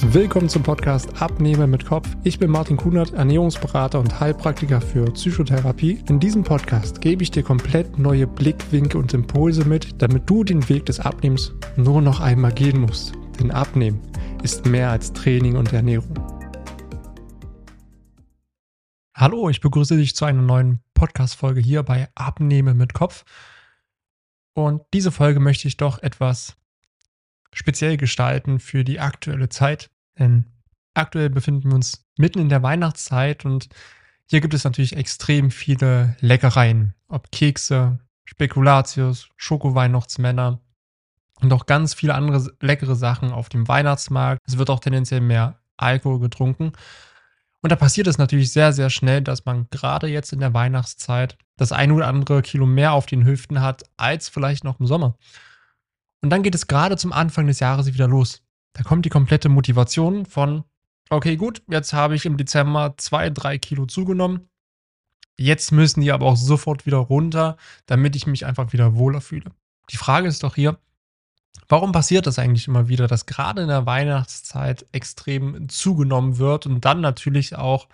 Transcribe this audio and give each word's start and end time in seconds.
Willkommen 0.00 0.48
zum 0.48 0.62
Podcast 0.62 1.20
Abnehme 1.20 1.66
mit 1.66 1.84
Kopf. 1.84 2.08
Ich 2.22 2.38
bin 2.38 2.52
Martin 2.52 2.76
Kunert, 2.76 3.14
Ernährungsberater 3.14 3.98
und 3.98 4.20
Heilpraktiker 4.20 4.80
für 4.80 5.10
Psychotherapie. 5.10 6.02
In 6.08 6.20
diesem 6.20 6.44
Podcast 6.44 7.00
gebe 7.00 7.24
ich 7.24 7.32
dir 7.32 7.42
komplett 7.42 7.98
neue 7.98 8.28
Blickwinkel 8.28 9.00
und 9.00 9.12
Impulse 9.12 9.64
mit, 9.64 10.00
damit 10.00 10.30
du 10.30 10.44
den 10.44 10.68
Weg 10.68 10.86
des 10.86 11.00
Abnehmens 11.00 11.52
nur 11.76 12.00
noch 12.00 12.20
einmal 12.20 12.52
gehen 12.52 12.80
musst. 12.80 13.12
Denn 13.40 13.50
Abnehmen 13.50 14.00
ist 14.44 14.66
mehr 14.66 14.90
als 14.90 15.12
Training 15.12 15.56
und 15.56 15.72
Ernährung. 15.72 16.14
Hallo, 19.16 19.48
ich 19.50 19.60
begrüße 19.60 19.96
dich 19.96 20.14
zu 20.14 20.24
einer 20.24 20.42
neuen 20.42 20.80
Podcast-Folge 20.94 21.60
hier 21.60 21.82
bei 21.82 22.08
Abnehme 22.14 22.72
mit 22.72 22.94
Kopf. 22.94 23.24
Und 24.54 24.82
diese 24.94 25.10
Folge 25.10 25.40
möchte 25.40 25.66
ich 25.66 25.76
doch 25.76 26.00
etwas 26.02 26.57
speziell 27.52 27.96
gestalten 27.96 28.60
für 28.60 28.84
die 28.84 29.00
aktuelle 29.00 29.48
Zeit. 29.48 29.90
Denn 30.18 30.46
aktuell 30.94 31.30
befinden 31.30 31.70
wir 31.70 31.74
uns 31.74 32.06
mitten 32.16 32.38
in 32.38 32.48
der 32.48 32.62
Weihnachtszeit 32.62 33.44
und 33.44 33.68
hier 34.26 34.40
gibt 34.40 34.54
es 34.54 34.64
natürlich 34.64 34.96
extrem 34.96 35.50
viele 35.50 36.16
Leckereien. 36.20 36.94
Ob 37.08 37.30
Kekse, 37.32 37.98
Spekulatius, 38.24 39.30
Schokoweihnachtsmänner 39.36 40.60
und 41.40 41.52
auch 41.52 41.66
ganz 41.66 41.94
viele 41.94 42.14
andere 42.14 42.52
leckere 42.60 42.94
Sachen 42.94 43.32
auf 43.32 43.48
dem 43.48 43.68
Weihnachtsmarkt. 43.68 44.42
Es 44.46 44.58
wird 44.58 44.68
auch 44.68 44.80
tendenziell 44.80 45.20
mehr 45.20 45.60
Alkohol 45.78 46.20
getrunken. 46.20 46.72
Und 47.62 47.72
da 47.72 47.76
passiert 47.76 48.06
es 48.06 48.18
natürlich 48.18 48.52
sehr, 48.52 48.72
sehr 48.72 48.90
schnell, 48.90 49.22
dass 49.22 49.44
man 49.44 49.66
gerade 49.70 50.08
jetzt 50.08 50.32
in 50.32 50.40
der 50.40 50.54
Weihnachtszeit 50.54 51.36
das 51.56 51.72
ein 51.72 51.90
oder 51.90 52.06
andere 52.06 52.42
Kilo 52.42 52.66
mehr 52.66 52.92
auf 52.92 53.06
den 53.06 53.24
Hüften 53.24 53.62
hat, 53.62 53.84
als 53.96 54.28
vielleicht 54.28 54.62
noch 54.62 54.78
im 54.78 54.86
Sommer. 54.86 55.16
Und 56.20 56.30
dann 56.30 56.42
geht 56.42 56.54
es 56.54 56.66
gerade 56.66 56.96
zum 56.96 57.12
Anfang 57.12 57.46
des 57.46 57.60
Jahres 57.60 57.86
wieder 57.86 58.08
los. 58.08 58.42
Da 58.72 58.82
kommt 58.82 59.04
die 59.04 59.10
komplette 59.10 59.48
Motivation 59.48 60.26
von, 60.26 60.64
okay, 61.10 61.36
gut, 61.36 61.62
jetzt 61.68 61.92
habe 61.92 62.14
ich 62.14 62.26
im 62.26 62.36
Dezember 62.36 62.94
zwei, 62.96 63.30
drei 63.30 63.58
Kilo 63.58 63.86
zugenommen. 63.86 64.48
Jetzt 65.36 65.70
müssen 65.70 66.00
die 66.00 66.12
aber 66.12 66.26
auch 66.26 66.36
sofort 66.36 66.86
wieder 66.86 66.98
runter, 66.98 67.56
damit 67.86 68.16
ich 68.16 68.26
mich 68.26 68.44
einfach 68.44 68.72
wieder 68.72 68.96
wohler 68.96 69.20
fühle. 69.20 69.52
Die 69.90 69.96
Frage 69.96 70.26
ist 70.28 70.42
doch 70.42 70.56
hier, 70.56 70.78
warum 71.68 71.92
passiert 71.92 72.26
das 72.26 72.38
eigentlich 72.38 72.66
immer 72.66 72.88
wieder, 72.88 73.06
dass 73.06 73.26
gerade 73.26 73.62
in 73.62 73.68
der 73.68 73.86
Weihnachtszeit 73.86 74.86
extrem 74.92 75.68
zugenommen 75.68 76.38
wird 76.38 76.66
und 76.66 76.84
dann 76.84 77.00
natürlich 77.00 77.56
auch 77.56 77.88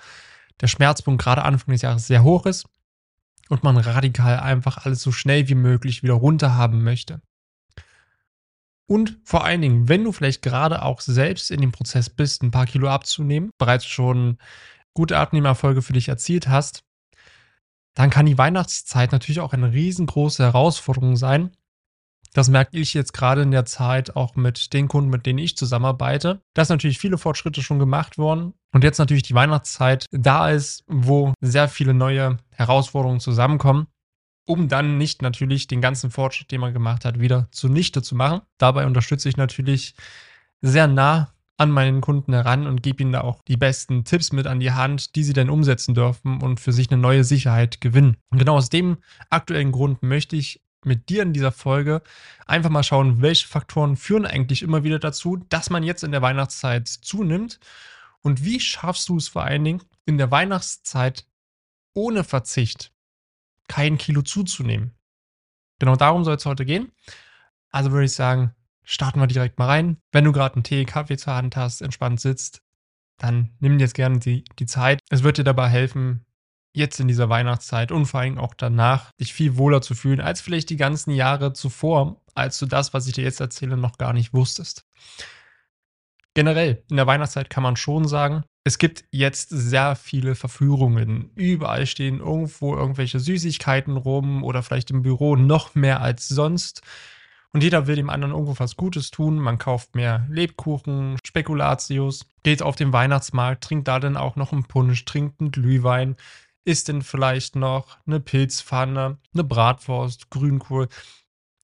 der 0.60 0.68
Schmerzpunkt 0.68 1.22
gerade 1.22 1.42
Anfang 1.42 1.72
des 1.72 1.82
Jahres 1.82 2.06
sehr 2.06 2.22
hoch 2.22 2.46
ist 2.46 2.66
und 3.48 3.62
man 3.62 3.76
radikal 3.76 4.40
einfach 4.40 4.84
alles 4.84 5.02
so 5.02 5.12
schnell 5.12 5.48
wie 5.48 5.54
möglich 5.54 6.02
wieder 6.02 6.14
runter 6.14 6.54
haben 6.54 6.82
möchte? 6.82 7.20
Und 8.86 9.18
vor 9.24 9.44
allen 9.44 9.62
Dingen, 9.62 9.88
wenn 9.88 10.04
du 10.04 10.12
vielleicht 10.12 10.42
gerade 10.42 10.82
auch 10.82 11.00
selbst 11.00 11.50
in 11.50 11.60
dem 11.60 11.72
Prozess 11.72 12.10
bist, 12.10 12.42
ein 12.42 12.50
paar 12.50 12.66
Kilo 12.66 12.88
abzunehmen, 12.88 13.50
bereits 13.58 13.86
schon 13.86 14.38
gute 14.92 15.18
Abnehmerfolge 15.18 15.82
für 15.82 15.94
dich 15.94 16.08
erzielt 16.08 16.48
hast, 16.48 16.84
dann 17.94 18.10
kann 18.10 18.26
die 18.26 18.38
Weihnachtszeit 18.38 19.12
natürlich 19.12 19.40
auch 19.40 19.52
eine 19.52 19.72
riesengroße 19.72 20.42
Herausforderung 20.42 21.16
sein. 21.16 21.50
Das 22.32 22.48
merke 22.48 22.76
ich 22.76 22.94
jetzt 22.94 23.12
gerade 23.12 23.42
in 23.42 23.52
der 23.52 23.64
Zeit 23.64 24.16
auch 24.16 24.34
mit 24.34 24.72
den 24.72 24.88
Kunden, 24.88 25.08
mit 25.08 25.24
denen 25.24 25.38
ich 25.38 25.56
zusammenarbeite. 25.56 26.42
Da 26.52 26.64
sind 26.64 26.74
natürlich 26.74 26.98
viele 26.98 27.16
Fortschritte 27.16 27.62
schon 27.62 27.78
gemacht 27.78 28.18
worden. 28.18 28.54
Und 28.72 28.82
jetzt 28.82 28.98
natürlich 28.98 29.22
die 29.22 29.36
Weihnachtszeit 29.36 30.06
da 30.10 30.50
ist, 30.50 30.82
wo 30.88 31.32
sehr 31.40 31.68
viele 31.68 31.94
neue 31.94 32.38
Herausforderungen 32.50 33.20
zusammenkommen 33.20 33.86
um 34.46 34.68
dann 34.68 34.98
nicht 34.98 35.22
natürlich 35.22 35.66
den 35.66 35.80
ganzen 35.80 36.10
Fortschritt, 36.10 36.50
den 36.50 36.60
man 36.60 36.72
gemacht 36.72 37.04
hat, 37.04 37.20
wieder 37.20 37.48
zunichte 37.50 38.02
zu 38.02 38.14
machen. 38.14 38.42
Dabei 38.58 38.86
unterstütze 38.86 39.28
ich 39.28 39.36
natürlich 39.36 39.94
sehr 40.60 40.86
nah 40.86 41.34
an 41.56 41.70
meinen 41.70 42.00
Kunden 42.00 42.32
heran 42.32 42.66
und 42.66 42.82
gebe 42.82 43.02
ihnen 43.02 43.12
da 43.12 43.20
auch 43.20 43.42
die 43.42 43.56
besten 43.56 44.04
Tipps 44.04 44.32
mit 44.32 44.46
an 44.46 44.60
die 44.60 44.72
Hand, 44.72 45.14
die 45.14 45.22
sie 45.22 45.32
dann 45.32 45.50
umsetzen 45.50 45.94
dürfen 45.94 46.42
und 46.42 46.58
für 46.58 46.72
sich 46.72 46.90
eine 46.90 47.00
neue 47.00 47.24
Sicherheit 47.24 47.80
gewinnen. 47.80 48.16
Und 48.30 48.38
genau 48.38 48.56
aus 48.56 48.70
dem 48.70 48.98
aktuellen 49.30 49.70
Grund 49.70 50.02
möchte 50.02 50.36
ich 50.36 50.62
mit 50.84 51.08
dir 51.08 51.22
in 51.22 51.32
dieser 51.32 51.52
Folge 51.52 52.02
einfach 52.46 52.70
mal 52.70 52.82
schauen, 52.82 53.22
welche 53.22 53.48
Faktoren 53.48 53.96
führen 53.96 54.26
eigentlich 54.26 54.62
immer 54.62 54.84
wieder 54.84 54.98
dazu, 54.98 55.36
dass 55.48 55.70
man 55.70 55.82
jetzt 55.82 56.04
in 56.04 56.12
der 56.12 56.22
Weihnachtszeit 56.22 56.88
zunimmt 56.88 57.58
und 58.20 58.44
wie 58.44 58.60
schaffst 58.60 59.08
du 59.08 59.16
es 59.16 59.28
vor 59.28 59.44
allen 59.44 59.64
Dingen 59.64 59.82
in 60.06 60.18
der 60.18 60.30
Weihnachtszeit 60.30 61.26
ohne 61.94 62.24
Verzicht 62.24 62.93
kein 63.68 63.98
Kilo 63.98 64.22
zuzunehmen. 64.22 64.94
Genau 65.78 65.96
darum 65.96 66.24
soll 66.24 66.36
es 66.36 66.46
heute 66.46 66.64
gehen. 66.64 66.92
Also 67.70 67.90
würde 67.90 68.06
ich 68.06 68.12
sagen, 68.12 68.54
starten 68.84 69.20
wir 69.20 69.26
direkt 69.26 69.58
mal 69.58 69.66
rein. 69.66 69.98
Wenn 70.12 70.24
du 70.24 70.32
gerade 70.32 70.54
einen 70.54 70.64
Tee, 70.64 70.84
Kaffee 70.84 71.16
zur 71.16 71.34
Hand 71.34 71.56
hast, 71.56 71.82
entspannt 71.82 72.20
sitzt, 72.20 72.62
dann 73.18 73.50
nimm 73.60 73.78
dir 73.78 73.84
jetzt 73.84 73.94
gerne 73.94 74.18
die, 74.18 74.44
die 74.58 74.66
Zeit. 74.66 75.00
Es 75.10 75.22
wird 75.22 75.38
dir 75.38 75.44
dabei 75.44 75.68
helfen, 75.68 76.24
jetzt 76.74 76.98
in 77.00 77.08
dieser 77.08 77.28
Weihnachtszeit 77.28 77.92
und 77.92 78.06
vor 78.06 78.20
allem 78.20 78.38
auch 78.38 78.54
danach, 78.54 79.10
dich 79.20 79.32
viel 79.32 79.56
wohler 79.56 79.80
zu 79.80 79.94
fühlen, 79.94 80.20
als 80.20 80.40
vielleicht 80.40 80.70
die 80.70 80.76
ganzen 80.76 81.12
Jahre 81.12 81.52
zuvor, 81.52 82.20
als 82.34 82.58
du 82.58 82.66
das, 82.66 82.92
was 82.92 83.06
ich 83.06 83.14
dir 83.14 83.24
jetzt 83.24 83.40
erzähle, 83.40 83.76
noch 83.76 83.96
gar 83.96 84.12
nicht 84.12 84.34
wusstest. 84.34 84.84
Generell, 86.34 86.84
in 86.90 86.96
der 86.96 87.06
Weihnachtszeit 87.06 87.48
kann 87.48 87.62
man 87.62 87.76
schon 87.76 88.08
sagen, 88.08 88.44
es 88.64 88.78
gibt 88.78 89.04
jetzt 89.10 89.50
sehr 89.50 89.94
viele 89.94 90.34
Verführungen. 90.34 91.30
Überall 91.34 91.86
stehen 91.86 92.20
irgendwo 92.20 92.74
irgendwelche 92.74 93.20
Süßigkeiten 93.20 93.98
rum 93.98 94.42
oder 94.42 94.62
vielleicht 94.62 94.90
im 94.90 95.02
Büro 95.02 95.36
noch 95.36 95.74
mehr 95.74 96.00
als 96.00 96.28
sonst. 96.28 96.80
Und 97.52 97.62
jeder 97.62 97.86
will 97.86 97.96
dem 97.96 98.08
anderen 98.08 98.32
irgendwo 98.32 98.58
was 98.58 98.76
Gutes 98.76 99.10
tun. 99.10 99.38
Man 99.38 99.58
kauft 99.58 99.94
mehr 99.94 100.26
Lebkuchen, 100.30 101.18
Spekulatius, 101.24 102.26
geht 102.42 102.62
auf 102.62 102.74
den 102.74 102.92
Weihnachtsmarkt, 102.92 103.62
trinkt 103.62 103.86
da 103.86 104.00
dann 104.00 104.16
auch 104.16 104.34
noch 104.34 104.52
einen 104.52 104.64
Punsch, 104.64 105.04
trinkt 105.04 105.40
einen 105.40 105.50
Glühwein, 105.50 106.16
isst 106.64 106.88
dann 106.88 107.02
vielleicht 107.02 107.56
noch 107.56 107.98
eine 108.06 108.18
Pilzpfanne, 108.18 109.18
eine 109.34 109.44
Bratwurst, 109.44 110.30
Grünkohl. 110.30 110.88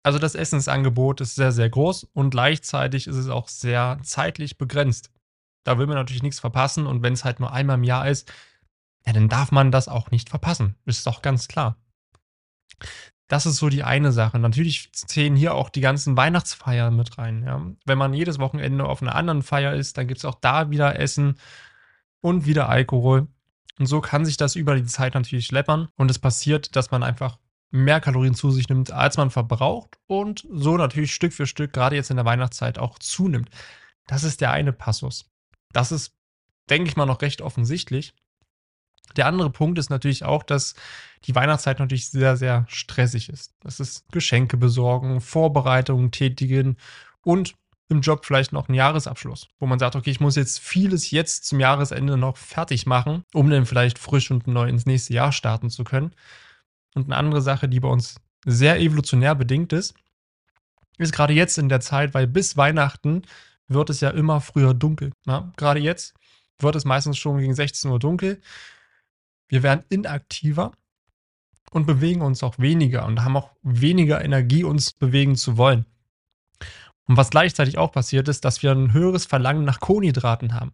Also 0.02 0.18
das 0.18 0.34
Essensangebot 0.34 1.22
ist 1.22 1.34
sehr, 1.34 1.52
sehr 1.52 1.70
groß 1.70 2.04
und 2.12 2.30
gleichzeitig 2.30 3.06
ist 3.06 3.16
es 3.16 3.28
auch 3.28 3.48
sehr 3.48 3.98
zeitlich 4.02 4.58
begrenzt. 4.58 5.10
Da 5.64 5.78
will 5.78 5.86
man 5.86 5.96
natürlich 5.96 6.22
nichts 6.22 6.40
verpassen 6.40 6.86
und 6.86 7.02
wenn 7.02 7.12
es 7.12 7.24
halt 7.24 7.40
nur 7.40 7.52
einmal 7.52 7.76
im 7.76 7.84
Jahr 7.84 8.08
ist, 8.08 8.32
ja, 9.06 9.12
dann 9.12 9.28
darf 9.28 9.52
man 9.52 9.70
das 9.70 9.88
auch 9.88 10.10
nicht 10.10 10.28
verpassen. 10.28 10.76
Ist 10.84 11.06
doch 11.06 11.22
ganz 11.22 11.48
klar. 11.48 11.76
Das 13.28 13.46
ist 13.46 13.56
so 13.56 13.68
die 13.68 13.84
eine 13.84 14.10
Sache. 14.10 14.38
Natürlich 14.38 14.92
zählen 14.92 15.36
hier 15.36 15.54
auch 15.54 15.68
die 15.68 15.80
ganzen 15.80 16.16
Weihnachtsfeiern 16.16 16.96
mit 16.96 17.16
rein. 17.16 17.44
Ja. 17.44 17.64
Wenn 17.86 17.98
man 17.98 18.12
jedes 18.12 18.40
Wochenende 18.40 18.84
auf 18.84 19.02
einer 19.02 19.14
anderen 19.14 19.42
Feier 19.42 19.74
ist, 19.74 19.96
dann 19.96 20.08
gibt 20.08 20.18
es 20.18 20.24
auch 20.24 20.34
da 20.34 20.70
wieder 20.70 20.98
Essen 20.98 21.36
und 22.20 22.44
wieder 22.46 22.68
Alkohol. 22.68 23.28
Und 23.78 23.86
so 23.86 24.00
kann 24.00 24.24
sich 24.24 24.36
das 24.36 24.56
über 24.56 24.74
die 24.74 24.84
Zeit 24.84 25.14
natürlich 25.14 25.46
schleppern. 25.46 25.88
Und 25.96 26.10
es 26.10 26.18
passiert, 26.18 26.74
dass 26.74 26.90
man 26.90 27.02
einfach 27.02 27.38
mehr 27.70 28.00
Kalorien 28.00 28.34
zu 28.34 28.50
sich 28.50 28.68
nimmt, 28.68 28.90
als 28.90 29.16
man 29.16 29.30
verbraucht 29.30 29.98
und 30.06 30.46
so 30.50 30.76
natürlich 30.76 31.14
Stück 31.14 31.32
für 31.32 31.46
Stück, 31.46 31.72
gerade 31.72 31.94
jetzt 31.96 32.10
in 32.10 32.16
der 32.16 32.26
Weihnachtszeit, 32.26 32.78
auch 32.78 32.98
zunimmt. 32.98 33.48
Das 34.06 34.24
ist 34.24 34.40
der 34.40 34.50
eine 34.50 34.72
Passus. 34.72 35.29
Das 35.72 35.92
ist, 35.92 36.14
denke 36.68 36.88
ich 36.88 36.96
mal, 36.96 37.06
noch 37.06 37.22
recht 37.22 37.42
offensichtlich. 37.42 38.12
Der 39.16 39.26
andere 39.26 39.50
Punkt 39.50 39.78
ist 39.78 39.90
natürlich 39.90 40.24
auch, 40.24 40.42
dass 40.42 40.74
die 41.24 41.34
Weihnachtszeit 41.34 41.78
natürlich 41.78 42.10
sehr, 42.10 42.36
sehr 42.36 42.64
stressig 42.68 43.28
ist. 43.28 43.54
Das 43.60 43.80
ist 43.80 44.08
Geschenke 44.12 44.56
besorgen, 44.56 45.20
Vorbereitungen 45.20 46.12
tätigen 46.12 46.76
und 47.22 47.54
im 47.88 48.02
Job 48.02 48.24
vielleicht 48.24 48.52
noch 48.52 48.68
einen 48.68 48.76
Jahresabschluss, 48.76 49.48
wo 49.58 49.66
man 49.66 49.80
sagt, 49.80 49.96
okay, 49.96 50.10
ich 50.10 50.20
muss 50.20 50.36
jetzt 50.36 50.60
vieles 50.60 51.10
jetzt 51.10 51.44
zum 51.44 51.58
Jahresende 51.58 52.16
noch 52.16 52.36
fertig 52.36 52.86
machen, 52.86 53.24
um 53.34 53.50
dann 53.50 53.66
vielleicht 53.66 53.98
frisch 53.98 54.30
und 54.30 54.46
neu 54.46 54.68
ins 54.68 54.86
nächste 54.86 55.12
Jahr 55.12 55.32
starten 55.32 55.70
zu 55.70 55.82
können. 55.82 56.14
Und 56.94 57.06
eine 57.06 57.16
andere 57.16 57.42
Sache, 57.42 57.68
die 57.68 57.80
bei 57.80 57.88
uns 57.88 58.20
sehr 58.46 58.78
evolutionär 58.78 59.34
bedingt 59.34 59.72
ist, 59.72 59.94
ist 60.98 61.12
gerade 61.12 61.32
jetzt 61.32 61.58
in 61.58 61.68
der 61.68 61.80
Zeit, 61.80 62.14
weil 62.14 62.28
bis 62.28 62.56
Weihnachten 62.56 63.22
wird 63.70 63.90
es 63.90 64.00
ja 64.00 64.10
immer 64.10 64.40
früher 64.40 64.74
dunkel. 64.74 65.12
Ja? 65.26 65.52
Gerade 65.56 65.80
jetzt 65.80 66.14
wird 66.58 66.76
es 66.76 66.84
meistens 66.84 67.16
schon 67.16 67.38
gegen 67.38 67.54
16 67.54 67.90
Uhr 67.90 67.98
dunkel. 67.98 68.40
Wir 69.48 69.62
werden 69.62 69.84
inaktiver 69.88 70.72
und 71.70 71.86
bewegen 71.86 72.20
uns 72.22 72.42
auch 72.42 72.58
weniger 72.58 73.06
und 73.06 73.24
haben 73.24 73.36
auch 73.36 73.50
weniger 73.62 74.22
Energie, 74.24 74.64
uns 74.64 74.92
bewegen 74.92 75.36
zu 75.36 75.56
wollen. 75.56 75.86
Und 77.06 77.16
was 77.16 77.30
gleichzeitig 77.30 77.78
auch 77.78 77.92
passiert 77.92 78.28
ist, 78.28 78.44
dass 78.44 78.62
wir 78.62 78.72
ein 78.72 78.92
höheres 78.92 79.26
Verlangen 79.26 79.64
nach 79.64 79.80
Kohlenhydraten 79.80 80.54
haben. 80.54 80.72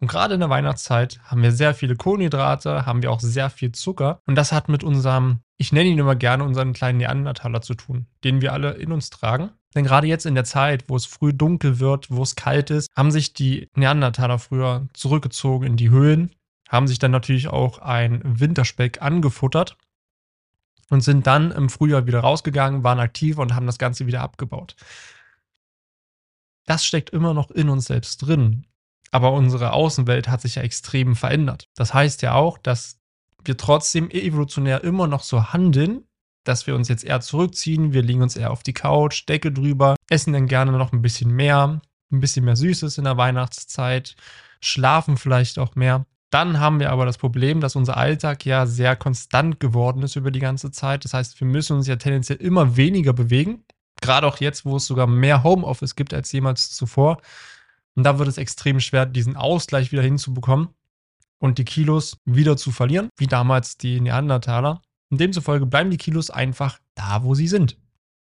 Und 0.00 0.08
gerade 0.08 0.34
in 0.34 0.40
der 0.40 0.50
Weihnachtszeit 0.50 1.20
haben 1.24 1.42
wir 1.42 1.52
sehr 1.52 1.74
viele 1.74 1.96
Kohlenhydrate, 1.96 2.84
haben 2.86 3.02
wir 3.02 3.10
auch 3.10 3.20
sehr 3.20 3.50
viel 3.50 3.72
Zucker. 3.72 4.20
Und 4.26 4.34
das 4.34 4.52
hat 4.52 4.68
mit 4.68 4.82
unserem, 4.84 5.40
ich 5.56 5.72
nenne 5.72 5.90
ihn 5.90 5.98
immer 5.98 6.16
gerne, 6.16 6.44
unseren 6.44 6.72
kleinen 6.72 6.98
Neandertaler 6.98 7.62
zu 7.62 7.74
tun, 7.74 8.06
den 8.24 8.40
wir 8.40 8.52
alle 8.52 8.72
in 8.72 8.92
uns 8.92 9.10
tragen. 9.10 9.50
Denn 9.74 9.84
gerade 9.84 10.06
jetzt 10.06 10.26
in 10.26 10.34
der 10.34 10.44
Zeit, 10.44 10.88
wo 10.88 10.96
es 10.96 11.06
früh 11.06 11.32
dunkel 11.32 11.80
wird, 11.80 12.10
wo 12.10 12.22
es 12.22 12.36
kalt 12.36 12.70
ist, 12.70 12.88
haben 12.96 13.10
sich 13.10 13.32
die 13.32 13.68
Neandertaler 13.74 14.38
früher 14.38 14.88
zurückgezogen 14.92 15.66
in 15.66 15.76
die 15.76 15.90
Höhlen, 15.90 16.30
haben 16.68 16.86
sich 16.86 16.98
dann 16.98 17.10
natürlich 17.10 17.48
auch 17.48 17.78
ein 17.78 18.20
Winterspeck 18.24 19.02
angefuttert 19.02 19.76
und 20.90 21.00
sind 21.00 21.26
dann 21.26 21.50
im 21.50 21.68
Frühjahr 21.70 22.06
wieder 22.06 22.20
rausgegangen, 22.20 22.84
waren 22.84 23.00
aktiv 23.00 23.38
und 23.38 23.54
haben 23.54 23.66
das 23.66 23.78
Ganze 23.78 24.06
wieder 24.06 24.20
abgebaut. 24.20 24.76
das 26.66 26.84
steckt 26.84 27.10
immer 27.10 27.34
noch 27.34 27.50
in 27.50 27.68
uns 27.68 27.86
selbst 27.86 28.18
drin. 28.18 28.66
Aber 29.10 29.32
unsere 29.32 29.72
Außenwelt 29.72 30.28
hat 30.28 30.40
sich 30.40 30.54
ja 30.56 30.62
extrem 30.62 31.14
verändert. 31.14 31.68
Das 31.74 31.94
heißt 31.94 32.22
ja 32.22 32.34
auch, 32.34 32.58
dass 32.58 32.98
wir 33.44 33.56
trotzdem 33.56 34.10
evolutionär 34.10 34.82
immer 34.82 35.06
noch 35.06 35.22
so 35.22 35.52
handeln, 35.52 36.04
dass 36.44 36.66
wir 36.66 36.74
uns 36.74 36.88
jetzt 36.88 37.04
eher 37.04 37.20
zurückziehen, 37.20 37.92
wir 37.92 38.02
legen 38.02 38.22
uns 38.22 38.36
eher 38.36 38.50
auf 38.50 38.62
die 38.62 38.72
Couch, 38.72 39.28
Decke 39.28 39.50
drüber, 39.52 39.96
essen 40.08 40.32
dann 40.32 40.46
gerne 40.46 40.72
noch 40.72 40.92
ein 40.92 41.02
bisschen 41.02 41.30
mehr, 41.30 41.80
ein 42.12 42.20
bisschen 42.20 42.44
mehr 42.44 42.56
Süßes 42.56 42.98
in 42.98 43.04
der 43.04 43.16
Weihnachtszeit, 43.16 44.14
schlafen 44.60 45.16
vielleicht 45.16 45.58
auch 45.58 45.74
mehr. 45.74 46.06
Dann 46.30 46.58
haben 46.58 46.80
wir 46.80 46.90
aber 46.90 47.06
das 47.06 47.18
Problem, 47.18 47.60
dass 47.60 47.76
unser 47.76 47.96
Alltag 47.96 48.44
ja 48.44 48.66
sehr 48.66 48.96
konstant 48.96 49.60
geworden 49.60 50.02
ist 50.02 50.16
über 50.16 50.30
die 50.30 50.40
ganze 50.40 50.72
Zeit. 50.72 51.04
Das 51.04 51.14
heißt, 51.14 51.38
wir 51.38 51.46
müssen 51.46 51.76
uns 51.76 51.86
ja 51.86 51.96
tendenziell 51.96 52.38
immer 52.38 52.76
weniger 52.76 53.12
bewegen. 53.12 53.64
Gerade 54.00 54.26
auch 54.26 54.38
jetzt, 54.38 54.64
wo 54.64 54.76
es 54.76 54.86
sogar 54.86 55.06
mehr 55.06 55.44
Homeoffice 55.44 55.94
gibt 55.94 56.12
als 56.12 56.32
jemals 56.32 56.70
zuvor. 56.70 57.18
Und 57.94 58.02
da 58.02 58.18
wird 58.18 58.28
es 58.28 58.38
extrem 58.38 58.80
schwer, 58.80 59.06
diesen 59.06 59.36
Ausgleich 59.36 59.92
wieder 59.92 60.02
hinzubekommen 60.02 60.68
und 61.38 61.58
die 61.58 61.64
Kilos 61.64 62.18
wieder 62.24 62.56
zu 62.56 62.72
verlieren, 62.72 63.10
wie 63.16 63.28
damals 63.28 63.76
die 63.76 64.00
Neandertaler. 64.00 64.82
Und 65.14 65.20
demzufolge 65.20 65.64
bleiben 65.64 65.92
die 65.92 65.96
Kilos 65.96 66.28
einfach 66.28 66.80
da, 66.96 67.22
wo 67.22 67.36
sie 67.36 67.46
sind. 67.46 67.78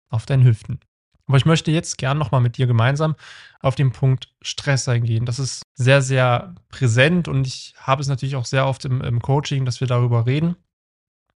Auf 0.08 0.26
deinen 0.26 0.46
Hüften. 0.46 0.80
Aber 1.28 1.36
ich 1.36 1.46
möchte 1.46 1.72
jetzt 1.72 1.98
gern 1.98 2.18
nochmal 2.18 2.40
mit 2.40 2.56
dir 2.56 2.68
gemeinsam 2.68 3.18
auf 3.60 3.76
den 3.76 3.92
Punkt 3.92 4.34
Stress 4.42 4.88
eingehen. 4.88 5.26
Das 5.26 5.40
ist 5.40 5.62
sehr, 5.76 6.02
sehr 6.02 6.56
präsent 6.70 7.28
und 7.28 7.46
ich 7.46 7.74
habe 7.78 8.02
es 8.02 8.08
natürlich 8.08 8.38
auch 8.38 8.46
sehr 8.46 8.66
oft 8.66 8.86
im, 8.86 9.02
im 9.02 9.22
Coaching, 9.22 9.66
dass 9.66 9.82
wir 9.82 9.88
darüber 9.88 10.26
reden. 10.26 10.56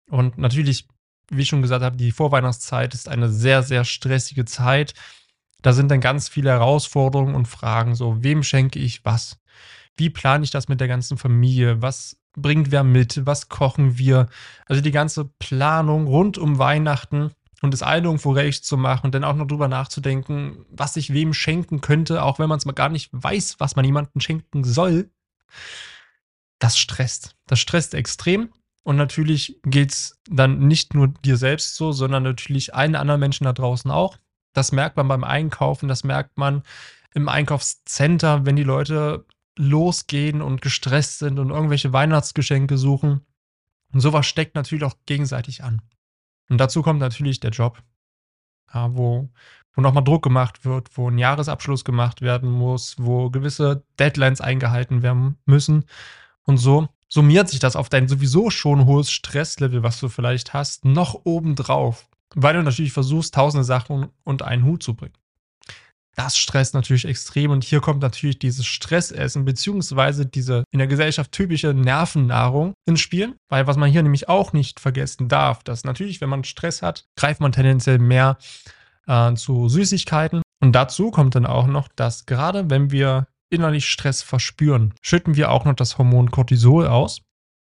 Und 0.09 0.39
natürlich, 0.39 0.87
wie 1.29 1.43
ich 1.43 1.49
schon 1.49 1.61
gesagt 1.61 1.83
habe, 1.83 1.97
die 1.97 2.13
Vorweihnachtszeit 2.13 2.95
ist 2.95 3.09
eine 3.09 3.29
sehr, 3.29 3.65
sehr 3.65 3.85
stressige 3.85 4.45
Zeit. 4.45 4.95
Da 5.61 5.73
sind 5.73 5.91
dann 5.91 6.01
ganz 6.01 6.29
viele 6.29 6.51
Herausforderungen 6.51 7.35
und 7.35 7.49
Fragen, 7.49 7.97
so, 7.97 8.23
wem 8.23 8.45
schenke 8.45 8.79
ich 8.79 9.05
was? 9.05 9.41
Wie 9.97 10.09
plane 10.09 10.45
ich 10.45 10.53
das 10.53 10.69
mit 10.69 10.79
der 10.79 10.89
ganzen 10.89 11.19
Familie? 11.19 11.83
Was 11.83 12.22
bringt 12.37 12.71
wer 12.71 12.85
mit? 12.85 13.27
Was 13.27 13.49
kochen 13.49 13.99
wir? 13.99 14.29
Also 14.67 14.83
die 14.83 14.91
ganze 14.91 15.25
Planung 15.25 16.07
rund 16.07 16.39
um 16.39 16.59
Weihnachten 16.59 17.31
und 17.63 17.73
es 17.75 17.83
allen 17.83 18.05
irgendwo 18.05 18.33
recht 18.33 18.65
zu 18.65 18.77
machen 18.77 19.07
und 19.07 19.15
dann 19.15 19.25
auch 19.25 19.37
noch 19.37 19.47
drüber 19.47 19.69
nachzudenken, 19.69 20.67
was 20.71 20.97
ich 20.97 21.13
wem 21.13 21.33
schenken 21.33 21.81
könnte, 21.81 22.23
auch 22.23 22.39
wenn 22.39 22.49
man 22.49 22.59
es 22.59 22.67
mal 22.67 22.73
gar 22.73 22.89
nicht 22.89 23.11
weiß, 23.13 23.57
was 23.59 23.77
man 23.77 23.85
jemandem 23.85 24.21
schenken 24.21 24.65
soll, 24.65 25.11
das 26.59 26.79
stresst. 26.79 27.37
Das 27.47 27.61
stresst 27.61 27.95
extrem. 27.95 28.51
Und 28.85 28.97
natürlich 28.97 29.61
geht 29.65 29.93
es 29.93 30.21
dann 30.29 30.67
nicht 30.67 30.95
nur 30.95 31.09
dir 31.09 31.37
selbst 31.37 31.77
so, 31.77 31.93
sondern 31.93 32.25
natürlich 32.25 32.75
allen 32.75 32.97
anderen 32.97 33.21
Menschen 33.21 33.45
da 33.45 33.53
draußen 33.53 33.91
auch. 33.91 34.17
Das 34.55 34.73
merkt 34.73 34.97
man 34.97 35.09
beim 35.09 35.25
Einkaufen, 35.25 35.89
das 35.89 36.05
merkt 36.05 36.37
man 36.37 36.63
im 37.15 37.29
Einkaufscenter, 37.29 38.45
wenn 38.45 38.57
die 38.57 38.65
Leute 38.65 39.25
losgehen 39.57 40.43
und 40.43 40.63
gestresst 40.63 41.19
sind 41.19 41.39
und 41.39 41.51
irgendwelche 41.51 41.93
Weihnachtsgeschenke 41.93 42.79
suchen. 42.79 43.21
Und 43.93 44.01
sowas 44.01 44.27
steckt 44.27 44.55
natürlich 44.55 44.85
auch 44.85 44.97
gegenseitig 45.07 45.63
an. 45.63 45.83
Und 46.49 46.59
dazu 46.59 46.83
kommt 46.83 47.01
natürlich 47.01 47.41
der 47.41 47.51
Job, 47.51 47.83
ja, 48.73 48.95
wo, 48.95 49.31
wo 49.75 49.83
nochmal 49.83 50.05
Druck 50.05 50.23
gemacht 50.23 50.65
wird, 50.65 50.97
wo 50.97 51.11
ein 51.11 51.19
Jahresabschluss 51.19 51.85
gemacht 51.85 52.23
werden 52.23 52.51
muss, 52.51 52.97
wo 52.99 53.31
gewisse 53.31 53.85
Deadlines 53.99 54.41
eingehalten 54.41 55.03
werden 55.03 55.39
müssen. 55.45 55.85
Und 56.45 56.59
so 56.59 56.89
summiert 57.09 57.49
sich 57.49 57.61
das 57.61 57.77
auf 57.77 57.89
dein 57.89 58.09
sowieso 58.09 58.51
schon 58.51 58.87
hohes 58.87 59.11
Stresslevel, 59.11 59.83
was 59.83 60.01
du 60.01 60.09
vielleicht 60.09 60.55
hast, 60.55 60.85
noch 60.85 61.21
obendrauf, 61.25 62.09
weil 62.35 62.55
du 62.55 62.63
natürlich 62.63 62.93
versuchst, 62.93 63.35
tausende 63.35 63.65
Sachen 63.65 64.09
unter 64.25 64.47
einen 64.47 64.65
Hut 64.65 64.83
zu 64.83 64.95
bringen. 64.95 65.15
Das 66.15 66.37
stresst 66.37 66.75
natürlich 66.75 67.07
extrem 67.07 67.51
und 67.51 67.65
hier 67.65 67.81
kommt 67.81 68.03
natürlich 68.03 68.39
dieses 68.39 68.67
Stressessen 68.67 69.45
beziehungsweise 69.45 70.27
diese 70.27 70.65
in 70.71 70.79
der 70.79 70.87
Gesellschaft 70.89 71.33
typische 71.33 71.73
Nervennahrung 71.73 72.75
ins 72.85 73.01
Spiel, 73.01 73.35
weil 73.49 73.67
was 73.67 73.79
man 73.79 73.91
hier 73.91 74.03
nämlich 74.03 74.29
auch 74.29 74.53
nicht 74.53 74.79
vergessen 74.79 75.29
darf, 75.29 75.63
dass 75.65 75.85
natürlich, 75.85 76.21
wenn 76.21 76.29
man 76.29 76.45
Stress 76.45 76.83
hat, 76.83 77.07
greift 77.17 77.41
man 77.41 77.53
tendenziell 77.53 77.99
mehr 77.99 78.37
äh, 79.07 79.35
zu 79.35 79.69
Süßigkeiten. 79.69 80.43
Und 80.61 80.73
dazu 80.73 81.11
kommt 81.11 81.35
dann 81.35 81.47
auch 81.47 81.67
noch, 81.67 81.89
dass 81.89 82.27
gerade 82.27 82.69
wenn 82.69 82.91
wir 82.91 83.27
innerlich 83.49 83.87
Stress 83.89 84.23
verspüren, 84.23 84.95
schütten 85.01 85.37
wir 85.37 85.51
auch 85.51 85.65
noch 85.65 85.75
das 85.75 85.99
Hormon 85.99 86.31
Cortisol 86.31 86.87
aus, 86.87 87.23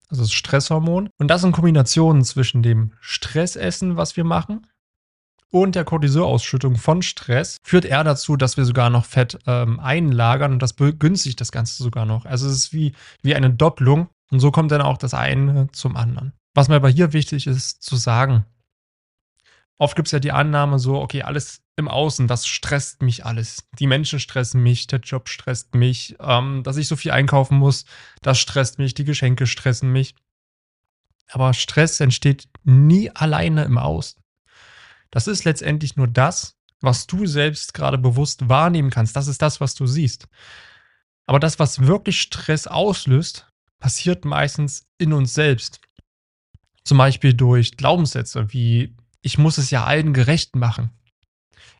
also 0.09 0.23
das 0.23 0.31
Stresshormon. 0.31 1.09
Und 1.19 1.27
das 1.27 1.43
in 1.43 1.51
Kombination 1.51 2.23
zwischen 2.23 2.63
dem 2.63 2.93
Stressessen, 3.01 3.97
was 3.97 4.15
wir 4.15 4.23
machen 4.23 4.65
und 5.51 5.75
der 5.75 5.85
Cortisolausschüttung 5.85 6.75
von 6.75 7.01
Stress 7.01 7.57
führt 7.63 7.85
eher 7.85 8.03
dazu, 8.03 8.35
dass 8.35 8.57
wir 8.57 8.65
sogar 8.65 8.89
noch 8.89 9.05
Fett 9.05 9.39
ähm, 9.47 9.79
einlagern 9.79 10.53
und 10.53 10.61
das 10.61 10.73
begünstigt 10.73 11.39
das 11.39 11.51
Ganze 11.51 11.81
sogar 11.81 12.05
noch. 12.05 12.25
Also 12.25 12.47
es 12.47 12.53
ist 12.53 12.73
wie, 12.73 12.93
wie 13.21 13.35
eine 13.35 13.49
Doppelung 13.49 14.09
und 14.31 14.39
so 14.39 14.51
kommt 14.51 14.71
dann 14.71 14.81
auch 14.81 14.97
das 14.97 15.13
eine 15.13 15.69
zum 15.71 15.95
anderen. 15.95 16.33
Was 16.53 16.67
mir 16.67 16.75
aber 16.75 16.89
hier 16.89 17.13
wichtig 17.13 17.47
ist 17.47 17.81
zu 17.83 17.95
sagen, 17.95 18.45
oft 19.77 19.95
gibt 19.95 20.07
es 20.07 20.11
ja 20.11 20.19
die 20.19 20.31
Annahme 20.31 20.79
so, 20.79 20.99
okay, 20.99 21.21
alles 21.21 21.61
im 21.77 21.87
Außen, 21.87 22.27
das 22.27 22.47
stresst 22.47 23.01
mich 23.01 23.25
alles. 23.25 23.69
Die 23.77 23.87
Menschen 23.87 24.19
stressen 24.19 24.63
mich, 24.63 24.87
der 24.87 24.99
Job 24.99 25.29
stresst 25.29 25.75
mich, 25.75 26.15
ähm, 26.19 26.63
dass 26.63 26.77
ich 26.77 26.87
so 26.87 26.95
viel 26.95 27.11
einkaufen 27.11 27.57
muss, 27.57 27.85
das 28.21 28.39
stresst 28.39 28.79
mich, 28.79 28.95
die 28.95 29.03
Geschenke 29.03 29.45
stressen 29.45 29.91
mich. 29.91 30.15
Aber 31.29 31.53
Stress 31.53 31.99
entsteht 31.99 32.47
nie 32.63 33.11
alleine 33.11 33.65
im 33.65 33.77
Außen. 33.77 34.19
Das 35.11 35.27
ist 35.27 35.45
letztendlich 35.45 35.95
nur 35.95 36.07
das, 36.07 36.57
was 36.81 37.07
du 37.07 37.25
selbst 37.25 37.73
gerade 37.73 37.97
bewusst 37.97 38.49
wahrnehmen 38.49 38.89
kannst. 38.89 39.15
Das 39.15 39.27
ist 39.27 39.41
das, 39.41 39.61
was 39.61 39.73
du 39.75 39.87
siehst. 39.87 40.27
Aber 41.25 41.39
das, 41.39 41.59
was 41.59 41.85
wirklich 41.85 42.21
Stress 42.21 42.67
auslöst, 42.67 43.47
passiert 43.79 44.25
meistens 44.25 44.87
in 44.97 45.13
uns 45.13 45.33
selbst. 45.33 45.81
Zum 46.83 46.97
Beispiel 46.97 47.33
durch 47.33 47.77
Glaubenssätze 47.77 48.53
wie, 48.53 48.95
ich 49.21 49.37
muss 49.37 49.57
es 49.57 49.69
ja 49.71 49.83
allen 49.83 50.13
gerecht 50.13 50.55
machen. 50.55 50.91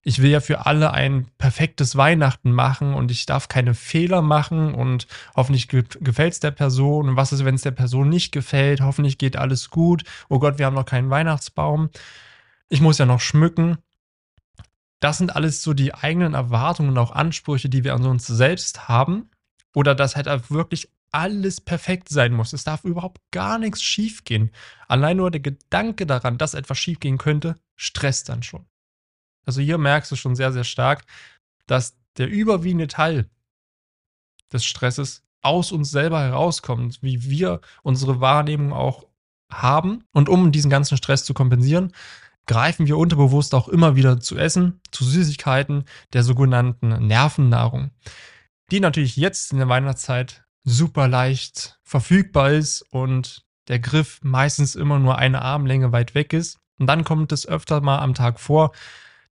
Ich 0.03 0.21
will 0.21 0.29
ja 0.29 0.39
für 0.39 0.65
alle 0.65 0.91
ein 0.91 1.27
perfektes 1.37 1.95
Weihnachten 1.95 2.51
machen 2.51 2.93
und 2.93 3.11
ich 3.11 3.25
darf 3.25 3.49
keine 3.49 3.73
Fehler 3.73 4.21
machen 4.21 4.73
und 4.73 5.07
hoffentlich 5.35 5.67
gefällt 5.67 6.33
es 6.33 6.39
der 6.39 6.51
Person. 6.51 7.09
Und 7.09 7.15
was 7.15 7.33
ist, 7.33 7.45
wenn 7.45 7.55
es 7.55 7.61
der 7.61 7.71
Person 7.71 8.09
nicht 8.09 8.31
gefällt? 8.31 8.81
Hoffentlich 8.81 9.17
geht 9.17 9.37
alles 9.37 9.69
gut. 9.69 10.03
Oh 10.29 10.39
Gott, 10.39 10.59
wir 10.59 10.65
haben 10.65 10.75
noch 10.75 10.85
keinen 10.85 11.09
Weihnachtsbaum 11.09 11.89
ich 12.69 12.81
muss 12.81 12.97
ja 12.97 13.05
noch 13.05 13.21
schmücken. 13.21 13.77
Das 14.99 15.17
sind 15.17 15.35
alles 15.35 15.61
so 15.61 15.73
die 15.73 15.93
eigenen 15.93 16.33
Erwartungen 16.33 16.89
und 16.89 16.97
auch 16.97 17.11
Ansprüche, 17.11 17.69
die 17.69 17.83
wir 17.83 17.93
an 17.93 18.05
uns 18.05 18.27
selbst 18.27 18.87
haben. 18.87 19.29
Oder 19.73 19.93
dass 19.93 20.15
halt 20.15 20.27
wirklich 20.49 20.89
alles 21.11 21.61
perfekt 21.61 22.09
sein 22.09 22.33
muss. 22.33 22.53
Es 22.53 22.63
darf 22.63 22.83
überhaupt 22.83 23.21
gar 23.31 23.59
nichts 23.59 23.81
schiefgehen. 23.81 24.51
Allein 24.87 25.17
nur 25.17 25.31
der 25.31 25.41
Gedanke 25.41 26.05
daran, 26.05 26.37
dass 26.37 26.53
etwas 26.53 26.77
schiefgehen 26.79 27.17
könnte, 27.17 27.55
stresst 27.75 28.29
dann 28.29 28.43
schon. 28.43 28.65
Also 29.45 29.61
hier 29.61 29.77
merkst 29.77 30.11
du 30.11 30.15
schon 30.15 30.35
sehr, 30.35 30.51
sehr 30.51 30.63
stark, 30.63 31.05
dass 31.67 31.95
der 32.17 32.27
überwiegende 32.27 32.87
Teil 32.87 33.29
des 34.51 34.65
Stresses 34.65 35.23
aus 35.41 35.71
uns 35.71 35.91
selber 35.91 36.21
herauskommt, 36.21 37.01
wie 37.01 37.29
wir 37.29 37.61
unsere 37.83 38.19
Wahrnehmung 38.19 38.73
auch 38.73 39.05
haben. 39.49 40.03
Und 40.11 40.27
um 40.27 40.51
diesen 40.51 40.69
ganzen 40.69 40.97
Stress 40.97 41.23
zu 41.23 41.33
kompensieren, 41.33 41.93
greifen 42.47 42.87
wir 42.87 42.97
unterbewusst 42.97 43.53
auch 43.53 43.67
immer 43.67 43.95
wieder 43.95 44.19
zu 44.19 44.37
Essen, 44.37 44.81
zu 44.91 45.03
Süßigkeiten, 45.03 45.85
der 46.13 46.23
sogenannten 46.23 47.05
Nervennahrung, 47.05 47.91
die 48.71 48.79
natürlich 48.79 49.17
jetzt 49.17 49.51
in 49.51 49.59
der 49.59 49.69
Weihnachtszeit 49.69 50.45
super 50.63 51.07
leicht 51.07 51.79
verfügbar 51.83 52.51
ist 52.51 52.81
und 52.81 53.45
der 53.67 53.79
Griff 53.79 54.19
meistens 54.23 54.75
immer 54.75 54.99
nur 54.99 55.17
eine 55.17 55.41
Armlänge 55.41 55.91
weit 55.91 56.15
weg 56.15 56.33
ist. 56.33 56.59
Und 56.79 56.87
dann 56.87 57.03
kommt 57.03 57.31
es 57.31 57.47
öfter 57.47 57.81
mal 57.81 57.99
am 57.99 58.13
Tag 58.13 58.39
vor, 58.39 58.71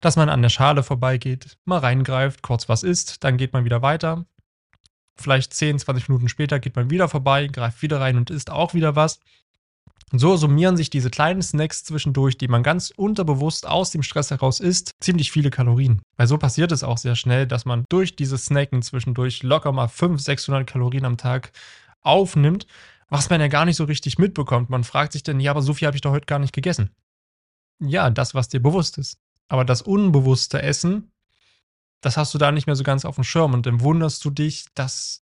dass 0.01 0.17
man 0.17 0.29
an 0.29 0.43
der 0.43 0.49
Schale 0.51 0.83
vorbeigeht, 0.83 1.59
mal 1.65 1.79
reingreift, 1.79 2.43
kurz 2.43 2.69
was 2.69 2.83
isst, 2.83 3.25
dann 3.25 3.39
geht 3.39 3.53
man 3.53 3.65
wieder 3.65 3.83
weiter. 3.83 4.27
Vielleicht 5.17 5.55
10, 5.55 5.79
20 5.79 6.09
Minuten 6.09 6.29
später 6.29 6.61
geht 6.61 6.77
man 6.77 6.91
wieder 6.91 7.09
vorbei, 7.09 7.47
greift 7.47 7.81
wieder 7.81 8.01
rein 8.01 8.19
und 8.19 8.31
isst 8.31 8.51
auch 8.51 8.75
wieder 8.75 8.97
was. 8.97 9.21
Und 10.13 10.21
so 10.21 10.37
summieren 10.37 10.77
sich 10.77 10.89
diese 10.89 11.11
kleinen 11.11 11.43
Snacks 11.43 11.83
zwischendurch, 11.83 12.39
die 12.39 12.47
man 12.47 12.63
ganz 12.63 12.93
unterbewusst 12.97 13.67
aus 13.67 13.91
dem 13.91 14.05
Stress 14.05 14.31
heraus 14.31 14.61
isst, 14.61 14.93
ziemlich 15.01 15.33
viele 15.33 15.51
Kalorien. 15.51 16.01
Weil 16.17 16.29
so 16.29 16.39
passiert 16.39 16.71
es 16.71 16.85
auch 16.85 16.99
sehr 16.99 17.17
schnell, 17.17 17.47
dass 17.47 17.65
man 17.65 17.85
durch 17.89 18.15
dieses 18.15 18.47
Snacken 18.47 18.83
zwischendurch 18.83 19.43
locker 19.43 19.73
mal 19.73 19.89
500, 19.89 20.25
600 20.25 20.67
Kalorien 20.67 21.05
am 21.05 21.17
Tag 21.17 21.51
aufnimmt, 22.03 22.67
was 23.09 23.31
man 23.31 23.41
ja 23.41 23.49
gar 23.49 23.65
nicht 23.65 23.77
so 23.77 23.85
richtig 23.85 24.19
mitbekommt. 24.19 24.71
Man 24.71 24.85
fragt 24.85 25.13
sich 25.13 25.25
dann, 25.25 25.41
ja, 25.41 25.51
aber 25.51 25.63
so 25.63 25.75
viel 25.75 25.87
habe 25.87 25.97
ich 25.97 26.03
doch 26.03 26.13
heute 26.13 26.27
gar 26.27 26.39
nicht 26.39 26.55
gegessen. 26.55 26.91
Ja, 27.81 28.09
das, 28.09 28.33
was 28.33 28.49
dir 28.49 28.61
bewusst 28.61 28.99
ist. 28.99 29.19
Aber 29.49 29.65
das 29.65 29.83
unbewusste 29.83 30.63
Essen, 30.63 31.11
das 32.01 32.17
hast 32.17 32.33
du 32.33 32.39
da 32.39 32.53
nicht 32.53 32.67
mehr 32.67 32.77
so 32.77 32.85
ganz 32.85 33.05
auf 33.05 33.17
dem 33.17 33.25
Schirm 33.25 33.55
und 33.55 33.67
dann 33.67 33.81
wunderst 33.81 34.25
du 34.25 34.31
dich, 34.31 34.67
dass 34.75 35.25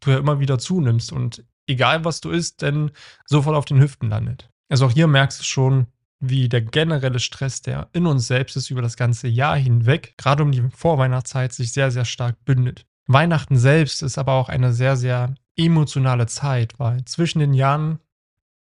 du 0.00 0.10
ja 0.10 0.18
immer 0.18 0.40
wieder 0.40 0.58
zunimmst 0.58 1.12
und 1.12 1.44
egal 1.66 2.04
was 2.04 2.20
du 2.20 2.30
isst, 2.30 2.62
denn 2.62 2.90
sofort 3.24 3.56
auf 3.56 3.64
den 3.64 3.80
Hüften 3.80 4.08
landet. 4.08 4.48
Also 4.68 4.86
auch 4.86 4.90
hier 4.90 5.06
merkst 5.06 5.40
du 5.40 5.44
schon, 5.44 5.86
wie 6.18 6.48
der 6.48 6.62
generelle 6.62 7.20
Stress, 7.20 7.62
der 7.62 7.88
in 7.92 8.06
uns 8.06 8.26
selbst 8.26 8.56
ist 8.56 8.70
über 8.70 8.82
das 8.82 8.96
ganze 8.96 9.28
Jahr 9.28 9.56
hinweg, 9.56 10.14
gerade 10.16 10.42
um 10.42 10.52
die 10.52 10.62
Vorweihnachtszeit, 10.74 11.52
sich 11.52 11.72
sehr, 11.72 11.90
sehr 11.90 12.04
stark 12.04 12.44
bündelt. 12.44 12.86
Weihnachten 13.06 13.56
selbst 13.56 14.02
ist 14.02 14.18
aber 14.18 14.32
auch 14.32 14.48
eine 14.48 14.72
sehr, 14.72 14.96
sehr 14.96 15.34
emotionale 15.56 16.26
Zeit, 16.26 16.78
weil 16.78 17.04
zwischen 17.04 17.38
den 17.38 17.54
Jahren 17.54 18.00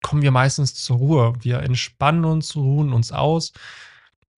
kommen 0.01 0.21
wir 0.21 0.31
meistens 0.31 0.75
zur 0.75 0.97
Ruhe. 0.97 1.33
Wir 1.41 1.59
entspannen 1.59 2.25
uns, 2.25 2.55
ruhen 2.55 2.93
uns 2.93 3.11
aus, 3.11 3.53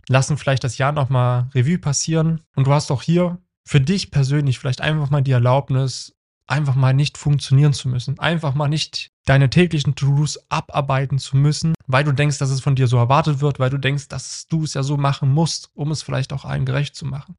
lassen 0.08 0.38
vielleicht 0.38 0.64
das 0.64 0.78
Jahr 0.78 0.92
nochmal 0.92 1.50
Revue 1.54 1.78
passieren. 1.78 2.42
Und 2.56 2.68
du 2.68 2.74
hast 2.74 2.92
auch 2.92 3.02
hier 3.02 3.38
für 3.64 3.82
dich 3.82 4.12
persönlich 4.12 4.60
vielleicht 4.60 4.82
einfach 4.82 5.10
mal 5.10 5.22
die 5.22 5.32
Erlaubnis, 5.32 6.16
einfach 6.48 6.76
mal 6.76 6.94
nicht 6.94 7.18
funktionieren 7.18 7.74
zu 7.74 7.88
müssen. 7.88 8.20
Einfach 8.20 8.54
mal 8.54 8.68
nicht 8.68 9.12
deine 9.26 9.50
täglichen 9.50 9.96
To-Dos 9.96 10.40
abarbeiten 10.50 11.20
zu 11.20 11.38
müssen, 11.38 11.74
weil 11.88 12.04
du 12.04 12.12
denkst, 12.12 12.40
dass 12.40 12.50
es 12.50 12.62
von 12.62 12.76
dir 12.76 12.88
so 12.88 12.98
erwartet 12.98 13.40
wird, 13.42 13.60
weil 13.60 13.70
du 13.70 13.78
denkst, 13.78 14.08
dass 14.08 14.48
du 14.48 14.64
es 14.64 14.74
ja 14.74 14.84
so 14.84 14.98
machen 14.98 15.32
musst, 15.32 15.70
um 15.74 15.92
es 15.92 16.04
vielleicht 16.04 16.34
auch 16.34 16.46
allen 16.46 16.66
gerecht 16.66 16.96
zu 16.96 17.06
machen. 17.06 17.38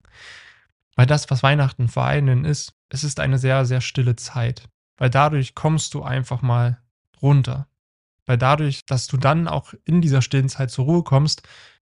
Weil 0.97 1.07
das, 1.07 1.31
was 1.31 1.43
Weihnachten 1.43 1.89
vor 1.89 2.05
allen 2.05 2.45
ist, 2.45 2.75
es 2.89 3.05
ist 3.05 3.21
eine 3.21 3.39
sehr, 3.39 3.65
sehr 3.65 3.81
stille 3.81 4.17
Zeit. 4.17 4.69
Weil 4.97 5.11
dadurch 5.11 5.55
kommst 5.55 5.95
du 5.95 6.03
einfach 6.03 6.43
mal 6.43 6.79
runter. 7.21 7.67
Weil 8.27 8.39
dadurch, 8.39 8.87
dass 8.87 9.07
du 9.07 9.17
dann 9.17 9.49
auch 9.49 9.75
in 9.85 10.01
dieser 10.01 10.23
stillen 10.23 10.49
Zeit 10.49 10.71
zur 10.71 10.85
Ruhe 10.85 11.03
kommst, 11.03 11.43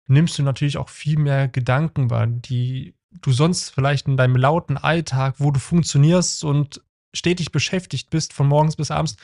nimmst 0.08 0.38
du 0.38 0.44
natürlich 0.44 0.78
auch 0.78 0.90
viel 0.90 1.18
mehr 1.18 1.48
Gedanken 1.48 2.10
wahr, 2.10 2.28
die 2.28 2.96
du 3.10 3.32
sonst 3.32 3.70
vielleicht 3.70 4.08
in 4.08 4.18
deinem 4.18 4.36
lauten 4.36 4.78
Alltag, 4.78 5.36
wo 5.40 5.52
du 5.52 5.60
funktionierst 5.60 6.44
und 6.44 6.82
stetig 7.14 7.52
beschäftigt 7.52 8.10
bist, 8.10 8.34
von 8.34 8.48
morgens 8.48 8.76
bis 8.76 8.92
abends, 8.92 9.18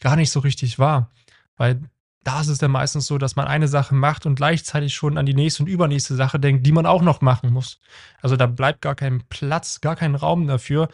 gar 0.00 0.16
nicht 0.16 0.30
so 0.30 0.40
richtig 0.40 0.78
wahr. 0.78 1.10
Weil 1.56 1.80
da 2.26 2.40
ist 2.40 2.48
es 2.48 2.58
dann 2.58 2.72
meistens 2.72 3.06
so, 3.06 3.18
dass 3.18 3.36
man 3.36 3.46
eine 3.46 3.68
Sache 3.68 3.94
macht 3.94 4.26
und 4.26 4.34
gleichzeitig 4.34 4.94
schon 4.94 5.16
an 5.16 5.26
die 5.26 5.34
nächste 5.34 5.62
und 5.62 5.68
übernächste 5.68 6.16
Sache 6.16 6.40
denkt, 6.40 6.66
die 6.66 6.72
man 6.72 6.84
auch 6.84 7.02
noch 7.02 7.20
machen 7.20 7.52
muss. 7.52 7.78
Also 8.20 8.36
da 8.36 8.46
bleibt 8.46 8.82
gar 8.82 8.96
kein 8.96 9.22
Platz, 9.28 9.80
gar 9.80 9.94
kein 9.94 10.16
Raum 10.16 10.48
dafür, 10.48 10.88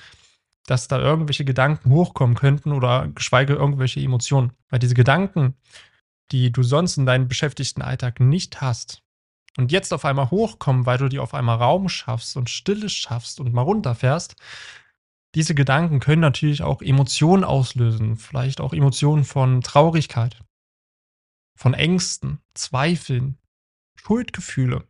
dass 0.67 0.89
da 0.89 0.99
irgendwelche 0.99 1.47
Gedanken 1.47 1.91
hochkommen 1.91 2.37
könnten 2.37 2.73
oder 2.73 3.09
geschweige 3.09 3.55
irgendwelche 3.55 4.01
Emotionen. 4.01 4.53
Weil 4.69 4.79
diese 4.79 4.95
Gedanken, 4.95 5.57
die 6.33 6.53
du 6.53 6.63
sonst 6.63 6.99
in 6.99 7.07
deinem 7.07 7.29
beschäftigten 7.29 7.81
Alltag 7.81 8.21
nicht 8.21 8.61
hast 8.61 9.03
und 9.57 9.73
jetzt 9.73 9.95
auf 9.95 10.05
einmal 10.05 10.31
hochkommen, 10.31 10.85
weil 10.85 10.99
du 10.99 11.09
dir 11.09 11.23
auf 11.23 11.33
einmal 11.33 11.57
Raum 11.57 11.89
schaffst 11.89 12.37
und 12.37 12.51
Stille 12.51 12.91
schaffst 12.91 13.41
und 13.41 13.55
mal 13.55 13.63
runterfährst, 13.63 14.37
diese 15.35 15.55
Gedanken 15.55 16.01
können 16.01 16.21
natürlich 16.21 16.63
auch 16.63 16.83
Emotionen 16.83 17.45
auslösen, 17.45 18.17
vielleicht 18.17 18.61
auch 18.61 18.73
Emotionen 18.73 19.25
von 19.25 19.63
Traurigkeit, 19.63 20.37
von 21.57 21.75
Ängsten, 21.75 22.41
Zweifeln, 22.55 23.39
Schuldgefühle. 23.97 24.87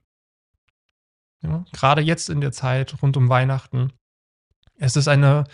Ja, 1.42 1.64
gerade 1.72 2.02
jetzt 2.02 2.30
in 2.30 2.40
der 2.40 2.52
Zeit 2.52 3.02
rund 3.02 3.16
um 3.16 3.28
Weihnachten 3.28 3.92
es 4.82 4.96
ist 4.96 5.08
eine 5.08 5.44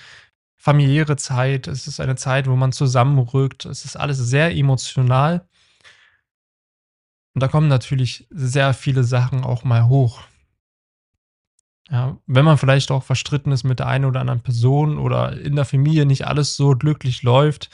familiäre 0.57 1.17
Zeit, 1.17 1.69
es 1.69 1.87
ist 1.87 2.01
eine 2.01 2.17
Zeit, 2.17 2.49
wo 2.49 2.57
man 2.57 2.73
zusammenrückt, 2.73 3.67
es 3.67 3.85
ist 3.85 3.97
alles 3.97 4.19
sehr 4.19 4.57
emotional. 4.57 5.47
Und 7.35 7.43
da 7.43 7.49
kommen 7.49 7.69
natürlich 7.69 8.27
sehr 8.31 8.75
viele 8.75 9.05
Sachen 9.05 9.45
auch 9.45 9.65
mal 9.65 9.87
hoch. 9.87 10.23
Ja, 11.91 12.19
wenn 12.27 12.45
man 12.45 12.59
vielleicht 12.59 12.91
auch 12.91 13.03
verstritten 13.03 13.51
ist 13.51 13.65
mit 13.65 13.79
der 13.79 13.87
einen 13.87 14.05
oder 14.05 14.21
anderen 14.21 14.43
Person 14.43 14.99
oder 14.99 15.41
in 15.41 15.57
der 15.57 15.65
Familie 15.65 16.05
nicht 16.05 16.27
alles 16.27 16.55
so 16.57 16.71
glücklich 16.71 17.23
läuft, 17.23 17.71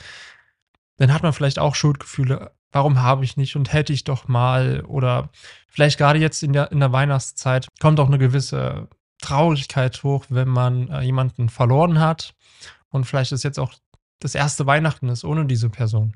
dann 0.97 1.13
hat 1.13 1.23
man 1.23 1.33
vielleicht 1.33 1.59
auch 1.59 1.75
Schuldgefühle. 1.75 2.51
Warum 2.71 3.01
habe 3.01 3.25
ich 3.25 3.35
nicht 3.35 3.55
und 3.55 3.73
hätte 3.73 3.91
ich 3.91 4.05
doch 4.05 4.27
mal? 4.27 4.83
Oder 4.85 5.29
vielleicht 5.67 5.97
gerade 5.97 6.19
jetzt 6.19 6.43
in 6.43 6.53
der, 6.53 6.71
in 6.71 6.79
der 6.79 6.93
Weihnachtszeit 6.93 7.67
kommt 7.81 7.99
auch 7.99 8.07
eine 8.07 8.17
gewisse 8.17 8.87
Traurigkeit 9.21 10.01
hoch, 10.03 10.25
wenn 10.29 10.47
man 10.47 10.89
äh, 10.89 11.01
jemanden 11.01 11.49
verloren 11.49 11.99
hat 11.99 12.35
und 12.89 13.05
vielleicht 13.05 13.33
ist 13.33 13.43
jetzt 13.43 13.59
auch 13.59 13.73
das 14.19 14.35
erste 14.35 14.65
Weihnachten 14.65 15.09
ist 15.09 15.25
ohne 15.25 15.45
diese 15.45 15.69
Person. 15.69 16.15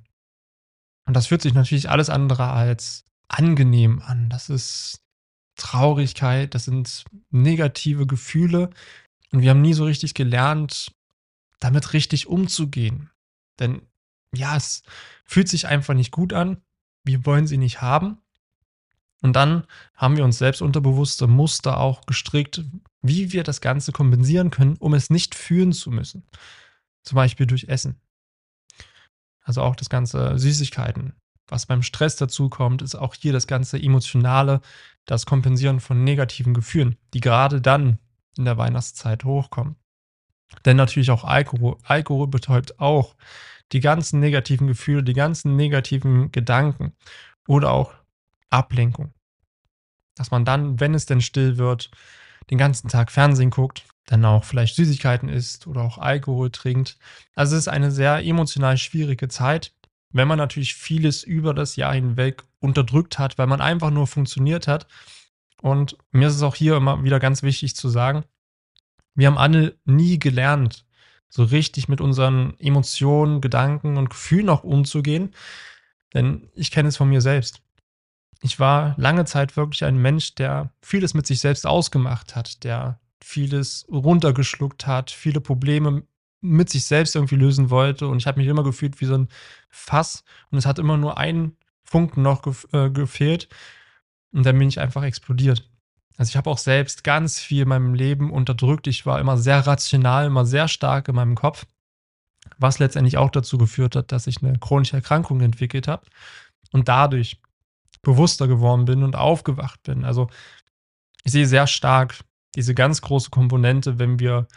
Und 1.06 1.15
das 1.15 1.27
fühlt 1.27 1.41
sich 1.41 1.53
natürlich 1.53 1.89
alles 1.89 2.10
andere 2.10 2.48
als 2.48 3.03
angenehm 3.27 4.01
an. 4.01 4.29
Das 4.29 4.50
ist 4.50 5.01
Traurigkeit, 5.60 6.56
das 6.56 6.66
sind 6.66 7.04
negative 7.30 8.08
Gefühle 8.08 8.70
und 9.32 9.42
wir 9.42 9.51
haben 9.51 9.62
nie 9.62 9.74
so 9.74 9.86
richtig 9.86 10.13
gelernt, 10.13 10.92
damit 11.60 11.94
richtig 11.94 12.28
umzugehen. 12.28 13.10
Denn 13.60 13.82
ja, 14.34 14.56
es 14.56 14.84
fühlt 15.25 15.50
sich 15.50 15.68
einfach 15.68 15.94
nicht 15.94 16.12
gut 16.12 16.34
an. 16.34 16.62
Wir 17.04 17.25
wollen 17.25 17.48
sie 17.48 17.58
nicht 17.58 17.82
haben. 17.82 18.18
Und 19.22 19.34
dann 19.34 19.66
haben 19.96 20.16
wir 20.16 20.24
uns 20.24 20.38
selbst 20.38 20.62
unterbewusste 20.62 21.28
Muster 21.28 21.78
auch 21.78 22.06
gestrickt, 22.06 22.63
wie 23.01 23.34
wir 23.34 23.44
das 23.44 23.60
Ganze 23.60 23.92
kompensieren 23.92 24.50
können, 24.50 24.78
um 24.78 24.94
es 24.94 25.10
nicht 25.10 25.36
fühlen 25.36 25.74
zu 25.74 25.92
müssen. 25.92 26.24
Zum 27.04 27.16
Beispiel 27.16 27.46
durch 27.46 27.66
Essen. 27.66 28.00
Also 29.44 29.62
auch 29.62 29.75
das 29.75 29.89
ganze 29.89 30.38
Süßigkeiten. 30.38 31.13
Was 31.48 31.66
beim 31.66 31.82
Stress 31.82 32.16
dazu 32.16 32.50
kommt, 32.50 32.82
ist 32.82 32.96
auch 32.96 33.16
hier 33.16 33.34
das 33.34 33.48
ganze 33.48 33.82
Emotionale, 33.82 34.62
das 35.10 35.25
Kompensieren 35.25 35.80
von 35.80 36.04
negativen 36.04 36.54
Gefühlen, 36.54 36.96
die 37.16 37.20
gerade 37.20 37.62
dann 37.62 37.98
in 38.38 38.46
der 38.46 38.58
Weihnachtszeit 38.58 39.24
hochkommen. 39.24 39.75
Denn 40.66 40.78
natürlich 40.78 41.10
auch 41.10 41.24
Alkohol. 41.24 41.78
Alkohol 41.84 42.28
betäubt 42.28 42.80
auch 42.80 43.16
die 43.72 43.80
ganzen 43.80 44.20
negativen 44.20 44.68
Gefühle, 44.68 45.04
die 45.04 45.13
ganzen 45.13 45.56
negativen 45.56 46.32
Gedanken 46.32 46.94
oder 47.48 47.72
auch 47.72 47.94
Ablenkung. 48.51 49.13
Dass 50.13 50.30
man 50.30 50.46
dann, 50.46 50.80
wenn 50.80 50.94
es 50.94 51.08
denn 51.08 51.22
still 51.22 51.58
wird, 51.58 51.89
den 52.51 52.60
ganzen 52.60 52.88
Tag 52.88 53.12
Fernsehen 53.12 53.50
guckt, 53.50 53.86
dann 54.06 54.25
auch 54.25 54.44
vielleicht 54.44 54.75
Süßigkeiten 54.75 55.28
isst 55.28 55.66
oder 55.66 55.82
auch 55.82 55.98
Alkohol 55.98 56.51
trinkt. 56.51 56.98
Also 57.36 57.56
es 57.56 57.63
ist 57.63 57.68
eine 57.68 57.89
sehr 57.89 58.24
emotional 58.24 58.78
schwierige 58.78 59.28
Zeit, 59.28 59.74
wenn 60.12 60.28
man 60.28 60.38
natürlich 60.38 60.75
vieles 60.75 61.24
über 61.24 61.54
das 61.54 61.75
Jahr 61.75 61.94
hinweg 61.94 62.44
unterdrückt 62.60 63.20
hat, 63.20 63.38
weil 63.38 63.48
man 63.48 63.62
einfach 63.62 63.92
nur 63.92 64.08
funktioniert 64.08 64.68
hat. 64.68 64.88
Und 65.62 65.98
mir 66.12 66.28
ist 66.28 66.36
es 66.36 66.42
auch 66.42 66.56
hier 66.56 66.78
immer 66.78 67.04
wieder 67.04 67.20
ganz 67.20 67.44
wichtig 67.44 67.75
zu 67.75 67.89
sagen, 67.89 68.24
wir 69.16 69.28
haben 69.28 69.38
alle 69.38 69.78
nie 69.86 70.18
gelernt, 70.20 70.86
so 71.30 71.44
richtig 71.44 71.89
mit 71.89 72.01
unseren 72.01 72.60
Emotionen, 72.60 73.42
Gedanken 73.42 73.98
und 73.98 74.10
Gefühlen 74.10 74.50
auch 74.50 74.63
umzugehen. 74.63 75.34
Denn 76.13 76.50
ich 76.56 76.72
kenne 76.72 76.89
es 76.89 76.98
von 76.98 77.10
mir 77.10 77.22
selbst 77.22 77.62
ich 78.42 78.60
war 78.60 78.96
lange 78.98 79.25
Zeit 79.25 79.58
wirklich 79.58 79.84
ein 79.84 79.98
Mensch, 79.98 80.36
der 80.36 80.72
vieles 80.82 81.13
mit 81.13 81.28
sich 81.28 81.39
selbst 81.39 81.66
ausgemacht 81.66 82.36
hat, 82.36 82.63
der 82.63 83.00
vieles 83.22 83.86
runtergeschluckt 83.89 84.88
hat, 84.88 85.12
viele 85.12 85.42
Probleme 85.42 86.04
mit 86.41 86.69
sich 86.69 86.86
selbst 86.86 87.15
irgendwie 87.15 87.36
lösen 87.36 87.69
wollte. 87.69 88.08
Und 88.08 88.17
ich 88.17 88.27
habe 88.27 88.39
mich 88.39 88.48
immer 88.48 88.63
gefühlt 88.63 89.00
wie 89.01 89.05
so 89.05 89.15
ein 89.15 89.29
Fass. 89.69 90.24
Und 90.51 90.58
es 90.58 90.65
hat 90.65 90.79
immer 90.79 90.98
nur 90.98 91.17
ein 91.17 91.55
Funken 91.84 92.22
noch 92.22 92.41
gef 92.41 92.67
äh, 92.72 92.89
gefehlt. 92.89 93.50
Und 94.31 94.46
dann 94.46 94.58
bin 94.58 94.69
ich 94.69 94.79
einfach 94.79 95.03
explodiert. 95.03 95.69
Also 96.17 96.29
ich 96.29 96.38
habe 96.38 96.50
auch 96.50 96.58
selbst 96.58 97.03
ganz 97.03 97.39
viel 97.39 97.63
in 97.63 97.69
meinem 97.69 97.93
Leben 97.93 98.31
unterdrückt. 98.31 98.88
Ich 98.88 99.05
war 99.05 99.19
immer 99.19 99.38
sehr 99.38 99.65
rational, 99.65 100.25
immer 100.25 100.46
sehr 100.46 100.67
stark 100.67 101.08
in 101.08 101.15
meinem 101.15 101.36
Kopf. 101.36 101.65
Was 102.58 102.79
letztendlich 102.79 103.17
auch 103.17 103.29
dazu 103.29 103.58
geführt 103.58 103.96
hat, 103.96 104.12
dass 104.12 104.27
ich 104.27 104.43
eine 104.43 104.58
chronische 104.60 104.98
Erkrankung 104.98 105.41
entwickelt 105.41 105.88
habe. 105.88 106.05
Und 106.72 106.88
dadurch 106.88 107.41
bewusster 108.01 108.48
geworden 108.48 108.86
bin 108.86 109.03
und 109.03 109.15
aufgewacht 109.15 109.84
bin. 109.84 110.05
Also 110.05 110.29
ich 111.24 111.31
sehe 111.31 111.46
sehr 111.46 111.67
stark 111.67 112.19
diese 112.55 112.74
ganz 112.74 113.01
große 113.01 113.29
Komponente, 113.29 114.00
wenn 114.00 114.19
wir 114.19 114.48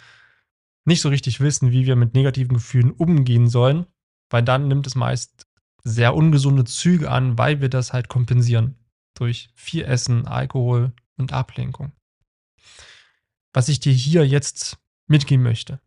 nicht 0.84 1.00
so 1.00 1.08
richtig 1.08 1.40
wissen, 1.40 1.70
wie 1.70 1.86
wir 1.86 1.96
mit 1.96 2.14
negativen 2.14 2.54
Gefühlen 2.54 2.90
umgehen 2.90 3.48
sollen, 3.48 3.86
weil 4.30 4.42
dann 4.42 4.68
nimmt 4.68 4.86
es 4.86 4.94
meist 4.94 5.46
sehr 5.84 6.14
ungesunde 6.14 6.64
Züge 6.64 7.10
an, 7.10 7.38
weil 7.38 7.60
wir 7.60 7.68
das 7.68 7.92
halt 7.92 8.08
kompensieren 8.08 8.76
durch 9.14 9.50
viel 9.54 9.84
Essen, 9.84 10.26
Alkohol 10.26 10.92
und 11.16 11.32
Ablenkung. 11.32 11.92
Was 13.52 13.68
ich 13.68 13.80
dir 13.80 13.92
hier 13.92 14.26
jetzt 14.26 14.78
mitgeben 15.06 15.42
möchte. 15.42 15.80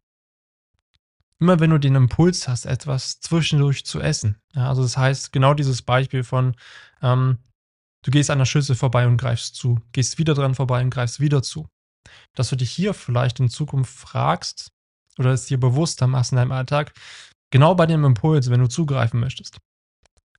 Immer 1.39 1.59
wenn 1.59 1.71
du 1.71 1.79
den 1.79 1.95
Impuls 1.95 2.47
hast, 2.47 2.65
etwas 2.65 3.19
zwischendurch 3.19 3.85
zu 3.85 3.99
essen, 3.99 4.37
ja, 4.53 4.69
also 4.69 4.83
das 4.83 4.95
heißt 4.95 5.33
genau 5.33 5.53
dieses 5.53 5.81
Beispiel 5.81 6.23
von, 6.23 6.55
ähm, 7.01 7.39
Du 8.05 8.11
gehst 8.11 8.29
an 8.29 8.37
der 8.37 8.45
Schüssel 8.45 8.75
vorbei 8.75 9.07
und 9.07 9.17
greifst 9.17 9.55
zu, 9.55 9.81
gehst 9.91 10.19
wieder 10.19 10.35
dran 10.35 10.53
vorbei 10.53 10.83
und 10.83 10.91
greifst 10.91 11.19
wieder 11.19 11.41
zu. 11.41 11.67
Dass 12.35 12.49
du 12.49 12.55
dich 12.55 12.69
hier 12.69 12.93
vielleicht 12.93 13.39
in 13.39 13.49
Zukunft 13.49 13.97
fragst 13.97 14.75
oder 15.17 15.31
es 15.31 15.45
dir 15.45 15.60
bewusster 15.60 16.07
machst 16.07 16.31
in 16.31 16.38
deinem 16.38 16.51
Alltag, 16.51 16.93
genau 17.51 17.75
bei 17.75 17.86
dem 17.86 18.03
Impuls, 18.03 18.50
wenn 18.50 18.60
du 18.60 18.67
zugreifen 18.67 19.19
möchtest. 19.19 19.57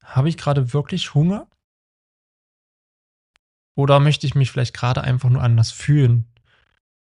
Habe 0.03 0.29
ich 0.29 0.37
gerade 0.37 0.73
wirklich 0.73 1.15
Hunger? 1.15 1.49
Oder 3.77 4.01
möchte 4.01 4.27
ich 4.27 4.35
mich 4.35 4.51
vielleicht 4.51 4.75
gerade 4.75 5.03
einfach 5.03 5.29
nur 5.29 5.43
anders 5.43 5.71
fühlen? 5.71 6.27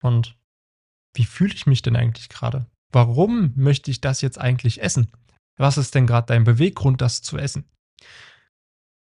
Und 0.03 0.37
wie 1.15 1.25
fühle 1.25 1.55
ich 1.55 1.67
mich 1.67 1.83
denn 1.83 1.97
eigentlich 1.97 2.29
gerade? 2.29 2.67
Warum 2.93 3.53
möchte 3.57 3.91
ich 3.91 4.01
das 4.01 4.21
jetzt 4.21 4.39
eigentlich 4.39 4.83
essen? 4.83 5.11
Was 5.59 5.79
ist 5.79 5.95
denn 5.95 6.07
gerade 6.07 6.27
dein 6.27 6.45
Beweggrund, 6.45 7.01
das 7.01 7.23
zu 7.23 7.39
essen? 7.39 7.65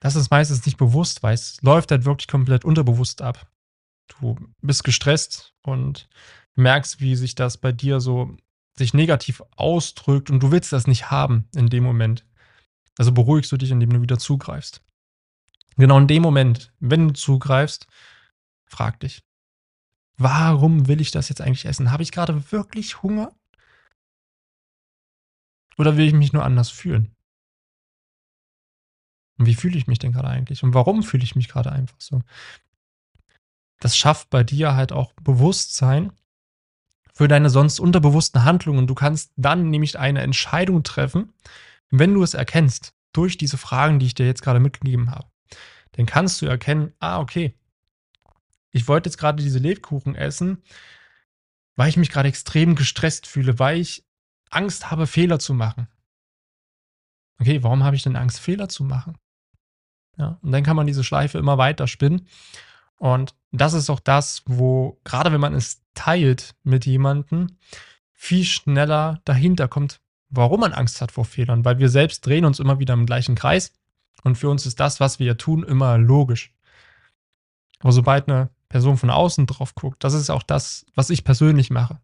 das 0.02 0.16
ist 0.16 0.32
meistens 0.32 0.66
nicht 0.66 0.78
bewusst, 0.78 1.24
weil 1.24 1.36
es 1.36 1.62
läuft 1.62 1.92
halt 1.92 2.06
wirklich 2.06 2.28
komplett 2.28 2.66
unterbewusst 2.66 3.22
ab. 3.22 3.48
Du 4.20 4.36
bist 4.62 4.84
gestresst 4.84 5.54
und 5.62 6.10
merkst, 6.56 7.00
wie 7.00 7.16
sich 7.16 7.36
das 7.36 7.58
bei 7.58 7.72
dir 7.72 8.02
so 8.02 8.36
sich 8.78 8.94
negativ 8.94 9.44
ausdrückt 9.56 10.30
und 10.30 10.42
du 10.42 10.52
willst 10.52 10.72
das 10.72 10.88
nicht 10.88 11.12
haben 11.12 11.48
in 11.56 11.68
dem 11.68 11.84
Moment. 11.84 12.26
Also 12.98 13.12
beruhigst 13.12 13.52
du 13.52 13.58
dich, 13.58 13.72
indem 13.72 13.92
du 13.92 14.02
wieder 14.02 14.20
zugreifst. 14.20 14.82
Genau 15.78 15.98
in 15.98 16.08
dem 16.08 16.22
Moment, 16.22 16.74
wenn 16.80 17.10
du 17.10 17.14
zugreifst, 17.14 17.88
frag 18.66 19.00
dich, 19.00 19.24
warum 20.18 20.88
will 20.88 21.02
ich 21.02 21.12
das 21.12 21.30
jetzt 21.30 21.42
eigentlich 21.42 21.66
essen? 21.66 21.92
Habe 21.92 22.04
ich 22.04 22.12
gerade 22.12 22.52
wirklich 22.52 23.02
Hunger? 23.02 23.34
Oder 25.78 25.98
will 25.98 26.06
ich 26.06 26.14
mich 26.14 26.34
nur 26.34 26.44
anders 26.44 26.70
fühlen? 26.70 27.16
Und 29.40 29.46
wie 29.48 29.56
fühle 29.56 29.78
ich 29.78 29.88
mich 29.88 29.98
denn 29.98 30.12
gerade 30.12 30.28
eigentlich? 30.28 30.64
Und 30.64 30.74
warum 30.74 31.02
fühle 31.02 31.24
ich 31.24 31.36
mich 31.36 31.48
gerade 31.48 31.72
einfach 31.72 32.00
so? 32.00 32.22
Das 33.80 33.98
schafft 33.98 34.30
bei 34.30 34.44
dir 34.44 34.76
halt 34.76 34.92
auch 34.92 35.14
Bewusstsein 35.14 36.12
für 37.14 37.28
deine 37.28 37.50
sonst 37.50 37.80
unterbewussten 37.80 38.44
Handlungen. 38.44 38.88
Du 38.88 38.96
kannst 38.96 39.32
dann 39.36 39.70
nämlich 39.70 40.00
eine 40.00 40.22
Entscheidung 40.22 40.84
treffen, 40.84 41.34
wenn 41.90 42.14
du 42.14 42.24
es 42.24 42.34
erkennst, 42.34 42.94
durch 43.14 43.38
diese 43.38 43.58
Fragen, 43.58 44.00
die 44.00 44.06
ich 44.06 44.14
dir 44.14 44.26
jetzt 44.26 44.42
gerade 44.42 44.60
mitgegeben 44.60 45.12
habe. 45.12 45.28
Dann 45.94 46.06
kannst 46.06 46.42
du 46.42 46.46
erkennen, 46.46 46.94
ah, 47.00 47.20
okay, 47.20 47.54
ich 48.72 48.88
wollte 48.88 49.10
jetzt 49.10 49.18
gerade 49.18 49.44
diese 49.44 49.60
Lebkuchen 49.60 50.16
essen, 50.16 50.64
weil 51.76 51.90
ich 51.90 51.98
mich 51.98 52.10
gerade 52.10 52.30
extrem 52.30 52.76
gestresst 52.76 53.28
fühle, 53.28 53.60
weil 53.60 53.80
ich 53.80 54.06
Angst 54.50 54.92
habe, 54.92 55.08
Fehler 55.08 55.40
zu 55.40 55.54
machen. 55.54 55.88
Okay, 57.40 57.64
warum 57.64 57.84
habe 57.84 57.96
ich 57.96 58.04
denn 58.04 58.16
Angst, 58.16 58.40
Fehler 58.40 58.70
zu 58.70 58.84
machen? 58.84 59.18
Ja, 60.18 60.38
und 60.42 60.52
dann 60.52 60.64
kann 60.64 60.76
man 60.76 60.88
diese 60.88 61.04
Schleife 61.04 61.38
immer 61.38 61.58
weiter 61.58 61.88
spinnen. 61.88 62.28
Und 62.98 63.34
das 63.52 63.74
ist 63.74 63.90
auch 63.90 64.00
das, 64.00 64.44
wo, 64.46 65.00
gerade 65.04 65.32
wenn 65.32 65.42
man 65.42 65.56
es 65.56 65.81
teilt 65.94 66.56
mit 66.64 66.86
jemandem, 66.86 67.48
viel 68.14 68.44
schneller 68.44 69.22
dahinter 69.26 69.68
kommt, 69.68 70.00
warum 70.30 70.62
man 70.62 70.74
Angst 70.74 71.02
hat 71.02 71.12
vor 71.12 71.26
Fehlern. 71.26 71.66
Weil 71.66 71.80
wir 71.80 71.90
selbst 71.90 72.26
drehen 72.26 72.46
uns 72.46 72.60
immer 72.60 72.80
wieder 72.80 72.94
im 72.94 73.06
gleichen 73.06 73.36
Kreis. 73.36 73.74
Und 74.24 74.38
für 74.38 74.50
uns 74.50 74.66
ist 74.66 74.80
das, 74.80 75.00
was 75.00 75.20
wir 75.20 75.38
tun, 75.38 75.64
immer 75.64 75.98
logisch. 75.98 76.54
Aber 77.80 77.92
sobald 77.92 78.30
eine 78.30 78.50
Person 78.70 78.98
von 78.98 79.10
außen 79.10 79.48
drauf 79.48 79.76
guckt, 79.76 80.04
das 80.04 80.14
ist 80.14 80.30
auch 80.30 80.44
das, 80.44 80.86
was 80.96 81.10
ich 81.10 81.24
persönlich 81.24 81.72
mache. 81.72 82.00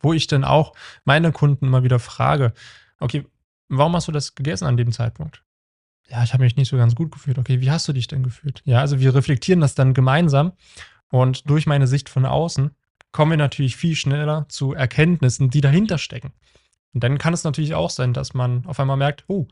Wo 0.00 0.12
ich 0.12 0.26
dann 0.26 0.44
auch 0.44 0.74
meine 1.04 1.32
Kunden 1.32 1.66
immer 1.66 1.82
wieder 1.82 1.98
frage, 1.98 2.52
okay, 2.98 3.26
warum 3.68 3.94
hast 3.94 4.08
du 4.08 4.12
das 4.12 4.34
gegessen 4.34 4.66
an 4.66 4.76
dem 4.76 4.92
Zeitpunkt? 4.92 5.44
ja, 6.08 6.22
ich 6.22 6.32
habe 6.32 6.44
mich 6.44 6.56
nicht 6.56 6.68
so 6.68 6.76
ganz 6.76 6.94
gut 6.94 7.12
gefühlt. 7.12 7.38
Okay, 7.38 7.60
wie 7.60 7.70
hast 7.70 7.88
du 7.88 7.92
dich 7.92 8.06
denn 8.06 8.22
gefühlt? 8.22 8.62
Ja, 8.64 8.80
also 8.80 9.00
wir 9.00 9.14
reflektieren 9.14 9.60
das 9.60 9.74
dann 9.74 9.94
gemeinsam 9.94 10.52
und 11.14 11.48
durch 11.48 11.68
meine 11.68 11.86
Sicht 11.86 12.08
von 12.08 12.26
außen 12.26 12.74
kommen 13.12 13.30
wir 13.30 13.36
natürlich 13.36 13.76
viel 13.76 13.94
schneller 13.94 14.46
zu 14.48 14.72
Erkenntnissen, 14.72 15.48
die 15.48 15.60
dahinter 15.60 15.96
stecken. 15.96 16.32
Und 16.92 17.04
dann 17.04 17.18
kann 17.18 17.32
es 17.32 17.44
natürlich 17.44 17.76
auch 17.76 17.90
sein, 17.90 18.12
dass 18.12 18.34
man 18.34 18.66
auf 18.66 18.80
einmal 18.80 18.96
merkt, 18.96 19.22
oh, 19.28 19.46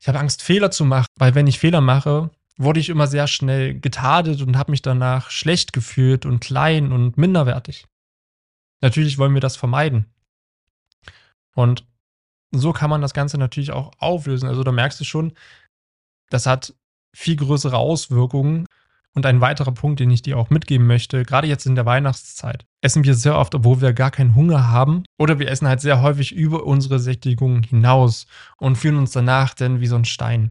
ich 0.00 0.08
habe 0.08 0.18
Angst, 0.18 0.42
Fehler 0.42 0.72
zu 0.72 0.84
machen, 0.84 1.06
weil 1.16 1.36
wenn 1.36 1.46
ich 1.46 1.60
Fehler 1.60 1.80
mache, 1.80 2.30
wurde 2.56 2.80
ich 2.80 2.88
immer 2.88 3.06
sehr 3.06 3.28
schnell 3.28 3.78
getadelt 3.78 4.42
und 4.42 4.58
habe 4.58 4.72
mich 4.72 4.82
danach 4.82 5.30
schlecht 5.30 5.72
gefühlt 5.72 6.26
und 6.26 6.40
klein 6.40 6.90
und 6.90 7.16
minderwertig. 7.18 7.86
Natürlich 8.80 9.16
wollen 9.16 9.34
wir 9.34 9.40
das 9.40 9.54
vermeiden. 9.54 10.06
Und 11.54 11.86
so 12.50 12.72
kann 12.72 12.90
man 12.90 13.00
das 13.00 13.14
Ganze 13.14 13.38
natürlich 13.38 13.70
auch 13.70 13.92
auflösen. 13.98 14.48
Also 14.48 14.64
da 14.64 14.72
merkst 14.72 14.98
du 14.98 15.04
schon, 15.04 15.34
das 16.30 16.46
hat 16.46 16.74
viel 17.14 17.36
größere 17.36 17.76
Auswirkungen. 17.76 18.66
Und 19.16 19.26
ein 19.26 19.40
weiterer 19.40 19.72
Punkt, 19.72 20.00
den 20.00 20.10
ich 20.10 20.22
dir 20.22 20.36
auch 20.36 20.50
mitgeben 20.50 20.88
möchte, 20.88 21.22
gerade 21.24 21.46
jetzt 21.46 21.66
in 21.66 21.76
der 21.76 21.86
Weihnachtszeit, 21.86 22.66
essen 22.80 23.04
wir 23.04 23.14
sehr 23.14 23.38
oft, 23.38 23.54
obwohl 23.54 23.80
wir 23.80 23.92
gar 23.92 24.10
keinen 24.10 24.34
Hunger 24.34 24.68
haben. 24.68 25.04
Oder 25.18 25.38
wir 25.38 25.48
essen 25.48 25.68
halt 25.68 25.80
sehr 25.80 26.02
häufig 26.02 26.32
über 26.32 26.64
unsere 26.64 26.98
Sättigung 26.98 27.62
hinaus 27.62 28.26
und 28.58 28.76
fühlen 28.76 28.96
uns 28.96 29.12
danach 29.12 29.54
dann 29.54 29.80
wie 29.80 29.86
so 29.86 29.94
ein 29.94 30.04
Stein. 30.04 30.50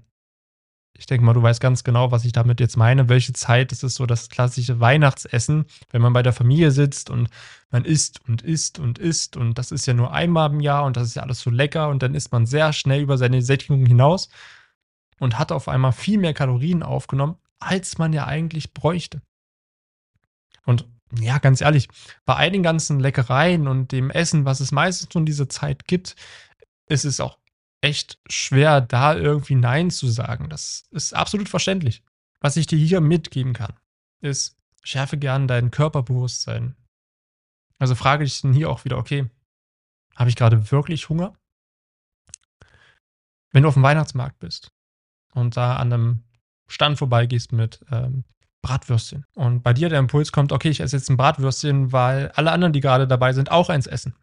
Ich 0.98 1.08
denke 1.08 1.26
mal, 1.26 1.34
du 1.34 1.42
weißt 1.42 1.60
ganz 1.60 1.84
genau, 1.84 2.12
was 2.12 2.24
ich 2.24 2.32
damit 2.32 2.60
jetzt 2.60 2.78
meine. 2.78 3.10
Welche 3.10 3.34
Zeit 3.34 3.72
ist 3.72 3.82
so 3.82 4.06
das 4.06 4.30
klassische 4.30 4.80
Weihnachtsessen, 4.80 5.66
wenn 5.90 6.02
man 6.02 6.14
bei 6.14 6.22
der 6.22 6.34
Familie 6.34 6.72
sitzt 6.72 7.10
und 7.10 7.30
man 7.72 7.84
isst 7.84 8.22
und 8.28 8.44
isst 8.44 8.80
und 8.80 9.00
isst 9.00 9.36
und 9.36 9.58
das 9.58 9.72
ist 9.72 9.88
ja 9.88 9.94
nur 9.94 10.14
einmal 10.14 10.52
im 10.52 10.60
Jahr 10.60 10.86
und 10.86 10.96
das 10.96 11.08
ist 11.08 11.16
ja 11.16 11.24
alles 11.24 11.42
so 11.42 11.50
lecker 11.50 11.90
und 11.90 12.04
dann 12.04 12.14
isst 12.14 12.32
man 12.32 12.46
sehr 12.46 12.72
schnell 12.72 13.02
über 13.02 13.18
seine 13.18 13.42
Sättigung 13.42 13.86
hinaus 13.86 14.30
und 15.20 15.40
hat 15.40 15.52
auf 15.52 15.68
einmal 15.68 15.92
viel 15.92 16.20
mehr 16.20 16.34
Kalorien 16.34 16.84
aufgenommen, 16.84 17.36
als 17.64 17.98
man 17.98 18.14
ja 18.14 18.26
eigentlich 18.26 18.74
bräuchte. 18.74 19.22
Und 20.66 20.88
ja, 21.20 21.38
ganz 21.38 21.62
ehrlich, 21.62 21.90
bei 22.26 22.36
all 22.36 22.52
den 22.52 22.64
ganzen 22.64 23.00
Leckereien 23.00 23.68
und 23.68 23.92
dem 23.92 24.10
Essen, 24.10 24.46
was 24.46 24.60
es 24.60 24.72
meistens 24.72 25.16
um 25.16 25.26
diese 25.26 25.48
Zeit 25.48 25.88
gibt, 25.88 26.16
ist 26.88 27.06
es 27.06 27.20
auch 27.20 27.38
echt 27.82 28.20
schwer, 28.30 28.82
da 28.82 29.16
irgendwie 29.16 29.56
Nein 29.56 29.92
zu 29.92 30.08
sagen. 30.08 30.50
Das 30.50 30.88
ist 30.92 31.14
absolut 31.14 31.50
verständlich. 31.50 32.04
Was 32.40 32.58
ich 32.58 32.66
dir 32.66 32.78
hier 32.78 33.02
mitgeben 33.02 33.54
kann, 33.54 33.74
ist, 34.22 34.58
schärfe 34.84 35.18
gern 35.18 35.48
dein 35.48 35.72
Körperbewusstsein. 35.72 36.76
Also 37.78 37.96
frage 37.96 38.24
dich 38.24 38.42
dann 38.42 38.54
hier 38.54 38.70
auch 38.70 38.86
wieder, 38.86 38.98
okay, 38.98 39.30
habe 40.16 40.30
ich 40.30 40.36
gerade 40.36 40.72
wirklich 40.72 41.10
Hunger? 41.10 41.34
Wenn 43.52 43.64
du 43.64 43.70
auf 43.70 43.76
dem 43.76 43.84
Weihnachtsmarkt 43.84 44.40
bist 44.40 44.72
und 45.34 45.58
da 45.58 45.76
an 45.76 45.94
einem 45.94 46.24
Stand 46.74 46.98
vorbeigehst 46.98 47.52
mit 47.52 47.80
ähm, 47.92 48.24
Bratwürstchen 48.62 49.26
und 49.36 49.62
bei 49.62 49.74
dir 49.74 49.90
der 49.90 50.00
Impuls 50.00 50.32
kommt, 50.32 50.52
okay, 50.52 50.70
ich 50.70 50.80
esse 50.80 50.96
jetzt 50.96 51.10
ein 51.10 51.18
Bratwürstchen, 51.18 51.92
weil 51.92 52.32
alle 52.36 52.52
anderen, 52.52 52.74
die 52.74 52.80
gerade 52.80 53.08
dabei 53.08 53.34
sind, 53.34 53.52
auch 53.52 53.70
eins 53.70 53.88
essen. 53.88 54.16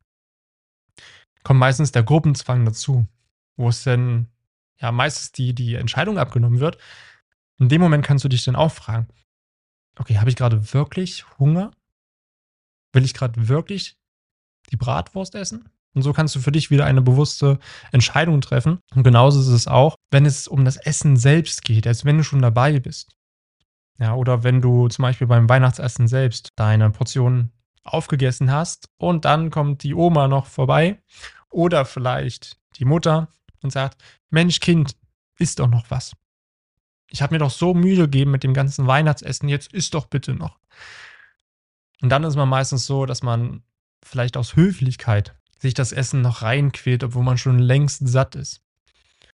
Kommt 1.42 1.60
meistens 1.60 1.92
der 1.92 2.02
Gruppenzwang 2.02 2.64
dazu 2.64 3.06
wo 3.60 3.68
es 3.68 3.84
dann 3.84 4.26
ja 4.80 4.90
meistens 4.90 5.32
die, 5.32 5.54
die 5.54 5.74
Entscheidung 5.74 6.18
abgenommen 6.18 6.60
wird. 6.60 6.78
In 7.58 7.68
dem 7.68 7.80
Moment 7.80 8.04
kannst 8.04 8.24
du 8.24 8.28
dich 8.28 8.42
dann 8.42 8.56
auch 8.56 8.72
fragen, 8.72 9.06
okay, 9.98 10.18
habe 10.18 10.30
ich 10.30 10.36
gerade 10.36 10.72
wirklich 10.72 11.26
Hunger? 11.38 11.70
Will 12.92 13.04
ich 13.04 13.14
gerade 13.14 13.48
wirklich 13.48 13.98
die 14.70 14.76
Bratwurst 14.76 15.34
essen? 15.34 15.68
Und 15.94 16.02
so 16.02 16.12
kannst 16.12 16.36
du 16.36 16.40
für 16.40 16.52
dich 16.52 16.70
wieder 16.70 16.84
eine 16.84 17.02
bewusste 17.02 17.58
Entscheidung 17.90 18.40
treffen. 18.40 18.78
Und 18.94 19.02
genauso 19.02 19.40
ist 19.40 19.48
es 19.48 19.66
auch, 19.66 19.96
wenn 20.10 20.24
es 20.24 20.46
um 20.46 20.64
das 20.64 20.76
Essen 20.76 21.16
selbst 21.16 21.62
geht, 21.62 21.86
als 21.86 22.04
wenn 22.04 22.18
du 22.18 22.24
schon 22.24 22.42
dabei 22.42 22.78
bist. 22.78 23.16
Ja, 23.98 24.14
oder 24.14 24.44
wenn 24.44 24.62
du 24.62 24.88
zum 24.88 25.02
Beispiel 25.02 25.26
beim 25.26 25.48
Weihnachtsessen 25.48 26.08
selbst 26.08 26.50
deine 26.56 26.90
Portion 26.90 27.50
aufgegessen 27.84 28.50
hast 28.50 28.88
und 28.98 29.24
dann 29.24 29.50
kommt 29.50 29.82
die 29.82 29.94
Oma 29.94 30.28
noch 30.28 30.46
vorbei 30.46 31.02
oder 31.50 31.84
vielleicht 31.84 32.56
die 32.76 32.84
Mutter 32.84 33.28
und 33.62 33.70
sagt, 33.70 34.02
Mensch, 34.30 34.60
Kind, 34.60 34.96
isst 35.38 35.58
doch 35.58 35.68
noch 35.68 35.90
was. 35.90 36.12
Ich 37.10 37.20
habe 37.20 37.34
mir 37.34 37.40
doch 37.40 37.50
so 37.50 37.74
Mühe 37.74 37.96
gegeben 37.96 38.30
mit 38.30 38.44
dem 38.44 38.54
ganzen 38.54 38.86
Weihnachtsessen, 38.86 39.48
jetzt 39.48 39.72
isst 39.72 39.94
doch 39.94 40.06
bitte 40.06 40.34
noch. 40.34 40.58
Und 42.00 42.08
dann 42.08 42.24
ist 42.24 42.36
man 42.36 42.48
meistens 42.48 42.86
so, 42.86 43.04
dass 43.04 43.22
man 43.22 43.62
vielleicht 44.02 44.36
aus 44.36 44.56
Höflichkeit 44.56 45.34
sich 45.60 45.74
das 45.74 45.92
Essen 45.92 46.22
noch 46.22 46.42
reinquält, 46.42 47.04
obwohl 47.04 47.22
man 47.22 47.38
schon 47.38 47.58
längst 47.58 48.06
satt 48.08 48.34
ist. 48.34 48.60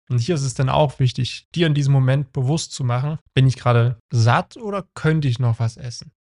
Und 0.10 0.20
hier 0.20 0.36
ist 0.36 0.44
es 0.44 0.54
dann 0.54 0.70
auch 0.70 1.00
wichtig, 1.00 1.48
dir 1.56 1.68
in 1.68 1.74
diesem 1.74 1.94
Moment 1.94 2.34
bewusst 2.34 2.74
zu 2.74 2.84
machen, 2.84 3.20
bin 3.34 3.48
ich 3.48 3.58
gerade 3.58 3.98
satt 4.12 4.58
oder 4.58 4.86
könnte 4.96 5.28
ich 5.28 5.40
noch 5.40 5.60
was 5.60 5.78
essen? 5.78 6.12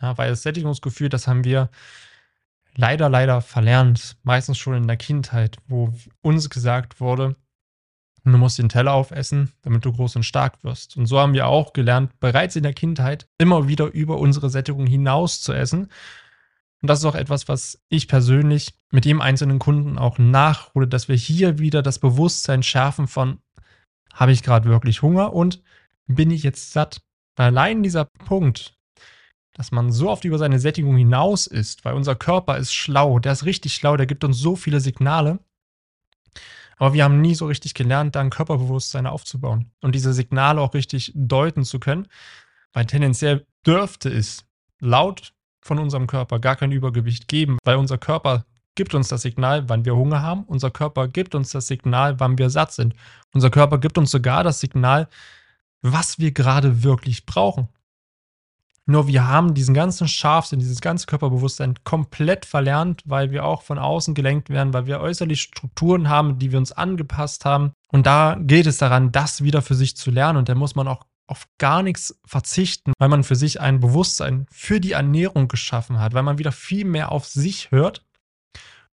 Ja, 0.00 0.16
weil 0.18 0.30
das 0.30 0.42
Sättigungsgefühl, 0.42 1.08
das 1.08 1.26
haben 1.26 1.44
wir 1.44 1.70
leider, 2.74 3.08
leider 3.08 3.40
verlernt, 3.40 4.16
meistens 4.22 4.58
schon 4.58 4.74
in 4.74 4.86
der 4.86 4.96
Kindheit, 4.96 5.56
wo 5.66 5.92
uns 6.22 6.50
gesagt 6.50 7.00
wurde, 7.00 7.36
du 8.24 8.38
musst 8.38 8.58
den 8.58 8.68
Teller 8.68 8.92
aufessen, 8.92 9.52
damit 9.62 9.84
du 9.84 9.92
groß 9.92 10.16
und 10.16 10.22
stark 10.24 10.62
wirst. 10.62 10.96
Und 10.96 11.06
so 11.06 11.18
haben 11.18 11.32
wir 11.32 11.46
auch 11.46 11.72
gelernt, 11.72 12.18
bereits 12.20 12.56
in 12.56 12.62
der 12.62 12.74
Kindheit 12.74 13.26
immer 13.38 13.66
wieder 13.68 13.86
über 13.86 14.18
unsere 14.18 14.50
Sättigung 14.50 14.86
hinaus 14.86 15.40
zu 15.40 15.52
essen. 15.52 15.90
Und 16.82 16.88
das 16.88 17.00
ist 17.00 17.04
auch 17.04 17.14
etwas, 17.14 17.48
was 17.48 17.82
ich 17.88 18.08
persönlich 18.08 18.74
mit 18.90 19.04
jedem 19.04 19.20
einzelnen 19.20 19.58
Kunden 19.58 19.98
auch 19.98 20.18
nachhole, 20.18 20.88
dass 20.88 21.08
wir 21.08 21.16
hier 21.16 21.58
wieder 21.58 21.82
das 21.82 21.98
Bewusstsein 21.98 22.62
schärfen 22.62 23.06
von, 23.06 23.38
habe 24.14 24.32
ich 24.32 24.42
gerade 24.42 24.68
wirklich 24.68 25.02
Hunger 25.02 25.32
und 25.32 25.62
bin 26.06 26.30
ich 26.30 26.42
jetzt 26.42 26.72
satt? 26.72 27.02
Allein 27.36 27.82
dieser 27.82 28.04
Punkt, 28.04 28.76
dass 29.52 29.72
man 29.72 29.92
so 29.92 30.10
oft 30.10 30.24
über 30.24 30.38
seine 30.38 30.58
Sättigung 30.58 30.96
hinaus 30.96 31.46
ist, 31.46 31.84
weil 31.84 31.94
unser 31.94 32.14
Körper 32.14 32.56
ist 32.58 32.72
schlau, 32.72 33.18
der 33.18 33.32
ist 33.32 33.44
richtig 33.44 33.74
schlau, 33.74 33.96
der 33.96 34.06
gibt 34.06 34.24
uns 34.24 34.38
so 34.38 34.56
viele 34.56 34.80
Signale. 34.80 35.38
Aber 36.76 36.94
wir 36.94 37.04
haben 37.04 37.20
nie 37.20 37.34
so 37.34 37.46
richtig 37.46 37.74
gelernt, 37.74 38.16
da 38.16 38.20
ein 38.20 38.30
Körperbewusstsein 38.30 39.06
aufzubauen 39.06 39.70
und 39.82 39.94
diese 39.94 40.14
Signale 40.14 40.60
auch 40.62 40.72
richtig 40.72 41.12
deuten 41.14 41.64
zu 41.64 41.78
können, 41.78 42.08
weil 42.72 42.86
tendenziell 42.86 43.46
dürfte 43.66 44.08
es 44.08 44.46
laut 44.80 45.34
von 45.60 45.78
unserem 45.78 46.06
Körper 46.06 46.38
gar 46.38 46.56
kein 46.56 46.72
Übergewicht 46.72 47.28
geben, 47.28 47.58
weil 47.64 47.76
unser 47.76 47.98
Körper 47.98 48.44
gibt 48.74 48.94
uns 48.94 49.08
das 49.08 49.22
Signal, 49.22 49.68
wann 49.68 49.84
wir 49.84 49.96
Hunger 49.96 50.22
haben. 50.22 50.44
Unser 50.44 50.70
Körper 50.70 51.08
gibt 51.08 51.34
uns 51.34 51.50
das 51.50 51.66
Signal, 51.66 52.18
wann 52.20 52.38
wir 52.38 52.50
satt 52.50 52.72
sind. 52.72 52.94
Unser 53.32 53.50
Körper 53.50 53.78
gibt 53.78 53.98
uns 53.98 54.10
sogar 54.10 54.44
das 54.44 54.60
Signal, 54.60 55.08
was 55.82 56.18
wir 56.18 56.32
gerade 56.32 56.82
wirklich 56.82 57.26
brauchen. 57.26 57.68
Nur 58.86 59.06
wir 59.06 59.28
haben 59.28 59.54
diesen 59.54 59.74
ganzen 59.74 60.08
Scharfsinn, 60.08 60.58
dieses 60.58 60.80
ganze 60.80 61.06
Körperbewusstsein 61.06 61.74
komplett 61.84 62.44
verlernt, 62.44 63.02
weil 63.04 63.30
wir 63.30 63.44
auch 63.44 63.62
von 63.62 63.78
außen 63.78 64.14
gelenkt 64.14 64.50
werden, 64.50 64.72
weil 64.72 64.86
wir 64.86 65.00
äußerlich 65.00 65.42
Strukturen 65.42 66.08
haben, 66.08 66.38
die 66.38 66.50
wir 66.50 66.58
uns 66.58 66.72
angepasst 66.72 67.44
haben. 67.44 67.72
Und 67.92 68.06
da 68.06 68.36
geht 68.40 68.66
es 68.66 68.78
daran, 68.78 69.12
das 69.12 69.44
wieder 69.44 69.62
für 69.62 69.74
sich 69.76 69.96
zu 69.96 70.10
lernen. 70.10 70.38
Und 70.38 70.48
da 70.48 70.54
muss 70.54 70.74
man 70.74 70.88
auch 70.88 71.04
auf 71.30 71.46
gar 71.58 71.82
nichts 71.82 72.18
verzichten, 72.24 72.92
weil 72.98 73.08
man 73.08 73.24
für 73.24 73.36
sich 73.36 73.60
ein 73.60 73.80
Bewusstsein 73.80 74.46
für 74.50 74.80
die 74.80 74.92
Ernährung 74.92 75.48
geschaffen 75.48 76.00
hat, 76.00 76.12
weil 76.12 76.24
man 76.24 76.38
wieder 76.38 76.52
viel 76.52 76.84
mehr 76.84 77.12
auf 77.12 77.26
sich 77.26 77.70
hört 77.70 78.04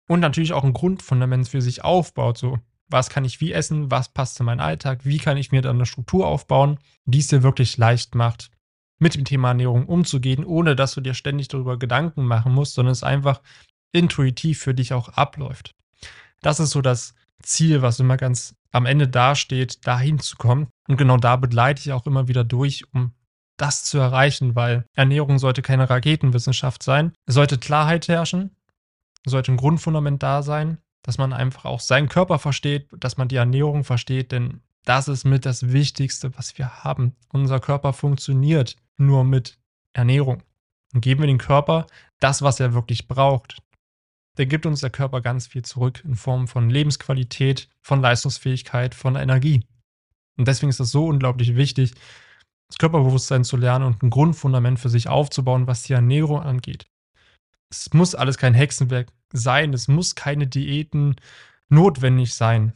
und 0.07 0.19
natürlich 0.19 0.53
auch 0.53 0.63
ein 0.63 0.73
Grundfundament 0.73 1.47
für 1.47 1.61
sich 1.61 1.83
aufbaut. 1.83 2.37
So, 2.37 2.59
was 2.89 3.09
kann 3.09 3.25
ich 3.25 3.39
wie 3.39 3.53
essen, 3.53 3.91
was 3.91 4.09
passt 4.09 4.35
zu 4.35 4.43
meinem 4.43 4.59
Alltag, 4.59 5.01
wie 5.03 5.19
kann 5.19 5.37
ich 5.37 5.51
mir 5.51 5.61
dann 5.61 5.77
eine 5.77 5.85
Struktur 5.85 6.27
aufbauen, 6.27 6.79
die 7.05 7.19
es 7.19 7.27
dir 7.27 7.43
wirklich 7.43 7.77
leicht 7.77 8.15
macht, 8.15 8.49
mit 8.99 9.15
dem 9.15 9.25
Thema 9.25 9.49
Ernährung 9.49 9.85
umzugehen, 9.85 10.43
ohne 10.43 10.75
dass 10.75 10.93
du 10.95 11.01
dir 11.01 11.13
ständig 11.13 11.49
darüber 11.49 11.77
Gedanken 11.77 12.25
machen 12.25 12.53
musst, 12.53 12.73
sondern 12.73 12.93
es 12.93 13.03
einfach 13.03 13.41
intuitiv 13.91 14.59
für 14.59 14.73
dich 14.73 14.93
auch 14.93 15.09
abläuft. 15.09 15.75
Das 16.41 16.59
ist 16.59 16.71
so 16.71 16.81
das 16.81 17.13
Ziel, 17.41 17.81
was 17.81 17.99
immer 17.99 18.17
ganz 18.17 18.55
am 18.73 18.85
Ende 18.85 19.07
dasteht, 19.07 19.87
dahin 19.87 20.19
zu 20.19 20.35
kommen. 20.35 20.67
Und 20.87 20.97
genau 20.97 21.17
da 21.17 21.37
begleite 21.37 21.81
ich 21.81 21.93
auch 21.93 22.05
immer 22.05 22.27
wieder 22.27 22.43
durch, 22.43 22.83
um 22.93 23.13
das 23.57 23.83
zu 23.83 23.99
erreichen, 23.99 24.55
weil 24.55 24.85
Ernährung 24.95 25.39
sollte 25.39 25.61
keine 25.61 25.89
Raketenwissenschaft 25.89 26.83
sein. 26.83 27.13
Es 27.25 27.35
sollte 27.35 27.57
Klarheit 27.57 28.07
herrschen, 28.07 28.55
sollte 29.25 29.51
ein 29.51 29.57
Grundfundament 29.57 30.21
da 30.23 30.41
sein, 30.41 30.79
dass 31.03 31.17
man 31.17 31.33
einfach 31.33 31.65
auch 31.65 31.79
seinen 31.79 32.09
Körper 32.09 32.39
versteht, 32.39 32.89
dass 32.97 33.17
man 33.17 33.27
die 33.27 33.35
Ernährung 33.35 33.83
versteht, 33.83 34.31
denn 34.31 34.61
das 34.85 35.07
ist 35.07 35.23
mit 35.23 35.45
das 35.45 35.71
Wichtigste, 35.71 36.35
was 36.37 36.57
wir 36.57 36.83
haben. 36.83 37.15
Unser 37.31 37.59
Körper 37.59 37.93
funktioniert 37.93 38.75
nur 38.97 39.23
mit 39.23 39.57
Ernährung. 39.93 40.43
Und 40.93 41.01
geben 41.01 41.21
wir 41.21 41.27
dem 41.27 41.37
Körper 41.37 41.87
das, 42.19 42.41
was 42.41 42.59
er 42.59 42.73
wirklich 42.73 43.07
braucht. 43.07 43.62
Der 44.37 44.45
gibt 44.45 44.65
uns 44.65 44.81
der 44.81 44.89
Körper 44.89 45.21
ganz 45.21 45.47
viel 45.47 45.63
zurück 45.63 46.01
in 46.03 46.15
Form 46.15 46.47
von 46.47 46.69
Lebensqualität, 46.69 47.69
von 47.81 48.01
Leistungsfähigkeit, 48.01 48.95
von 48.95 49.15
Energie. 49.15 49.65
Und 50.37 50.47
deswegen 50.47 50.69
ist 50.69 50.79
es 50.79 50.91
so 50.91 51.07
unglaublich 51.07 51.55
wichtig, 51.55 51.93
das 52.67 52.79
Körperbewusstsein 52.79 53.43
zu 53.43 53.57
lernen 53.57 53.85
und 53.85 54.01
ein 54.01 54.09
Grundfundament 54.09 54.79
für 54.79 54.89
sich 54.89 55.07
aufzubauen, 55.07 55.67
was 55.67 55.83
die 55.83 55.93
Ernährung 55.93 56.41
angeht. 56.41 56.87
Es 57.69 57.93
muss 57.93 58.15
alles 58.15 58.37
kein 58.37 58.55
Hexenwerk 58.55 59.11
sein, 59.31 59.73
es 59.73 59.87
muss 59.87 60.15
keine 60.15 60.47
Diäten 60.47 61.15
notwendig 61.69 62.33
sein. 62.33 62.73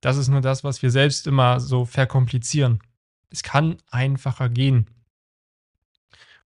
Das 0.00 0.16
ist 0.16 0.28
nur 0.28 0.40
das, 0.40 0.62
was 0.62 0.82
wir 0.82 0.90
selbst 0.90 1.26
immer 1.26 1.58
so 1.58 1.84
verkomplizieren. 1.84 2.80
Es 3.30 3.42
kann 3.42 3.78
einfacher 3.90 4.48
gehen. 4.48 4.90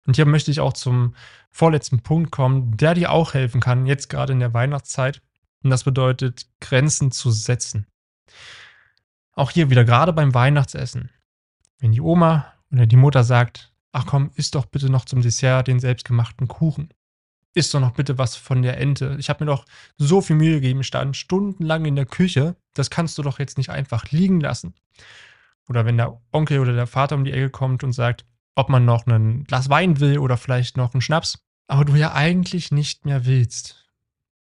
Und 0.06 0.16
hier 0.16 0.26
möchte 0.26 0.52
ich 0.52 0.60
auch 0.60 0.74
zum 0.74 1.16
vorletzten 1.52 2.02
Punkt 2.02 2.32
kommen, 2.32 2.78
der 2.78 2.94
dir 2.94 3.12
auch 3.12 3.34
helfen 3.34 3.62
kann, 3.62 3.86
jetzt 3.86 4.10
gerade 4.10 4.34
in 4.34 4.40
der 4.40 4.54
Weihnachtszeit. 4.54 5.22
Und 5.64 5.72
das 5.72 5.84
bedeutet, 5.84 6.48
Grenzen 6.62 7.12
zu 7.12 7.32
setzen. 7.32 7.88
Auch 9.34 9.52
hier 9.52 9.70
wieder 9.70 9.84
gerade 9.84 10.14
beim 10.14 10.34
Weihnachtsessen. 10.34 11.10
Wenn 11.80 11.92
die 11.92 12.02
Oma 12.02 12.54
oder 12.72 12.86
die 12.86 12.96
Mutter 12.96 13.24
sagt, 13.24 13.74
ach 13.92 14.06
komm, 14.06 14.32
isst 14.36 14.56
doch 14.56 14.66
bitte 14.66 14.90
noch 14.90 15.06
zum 15.06 15.22
Dessert 15.22 15.68
den 15.68 15.80
selbstgemachten 15.80 16.48
Kuchen. 16.48 16.94
Isst 17.54 17.74
doch 17.74 17.80
noch 17.80 17.92
bitte 17.92 18.18
was 18.18 18.36
von 18.36 18.62
der 18.62 18.78
Ente. 18.78 19.16
Ich 19.18 19.30
habe 19.30 19.44
mir 19.44 19.52
doch 19.52 19.66
so 19.98 20.22
viel 20.22 20.36
Mühe 20.36 20.56
gegeben, 20.56 20.84
stand 20.84 21.16
stundenlang 21.16 21.86
in 21.86 21.96
der 21.96 22.06
Küche. 22.06 22.56
Das 22.74 22.90
kannst 22.90 23.18
du 23.18 23.24
doch 23.24 23.40
jetzt 23.40 23.58
nicht 23.58 23.70
einfach 23.70 24.12
liegen 24.12 24.40
lassen. 24.42 24.74
Oder 25.68 25.86
wenn 25.86 25.98
der 25.98 26.22
Onkel 26.32 26.60
oder 26.60 26.74
der 26.74 26.88
Vater 26.88 27.16
um 27.16 27.24
die 27.24 27.32
Ecke 27.32 27.50
kommt 27.50 27.84
und 27.84 27.94
sagt, 27.94 28.26
ob 28.56 28.70
man 28.70 28.86
noch 28.86 29.06
ein 29.06 29.44
Glas 29.44 29.70
Wein 29.70 30.00
will 30.00 30.18
oder 30.18 30.38
vielleicht 30.38 30.78
noch 30.78 30.94
einen 30.94 31.02
Schnaps, 31.02 31.40
aber 31.68 31.86
du 31.86 31.96
ja 31.96 32.14
eigentlich 32.14 32.72
nicht 32.72 33.06
mehr 33.06 33.26
willst 33.26 33.86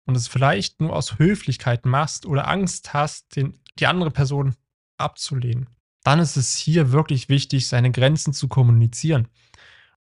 und 0.06 0.16
es 0.16 0.28
vielleicht 0.28 0.80
nur 0.80 0.94
aus 0.94 1.18
Höflichkeit 1.18 1.84
machst 1.84 2.26
oder 2.26 2.48
Angst 2.48 2.94
hast, 2.94 3.36
den, 3.36 3.58
die 3.78 3.86
andere 3.86 4.10
Person 4.10 4.54
abzulehnen, 4.96 5.68
dann 6.04 6.20
ist 6.20 6.36
es 6.36 6.56
hier 6.56 6.92
wirklich 6.92 7.28
wichtig, 7.28 7.68
seine 7.68 7.90
Grenzen 7.90 8.32
zu 8.32 8.48
kommunizieren. 8.48 9.28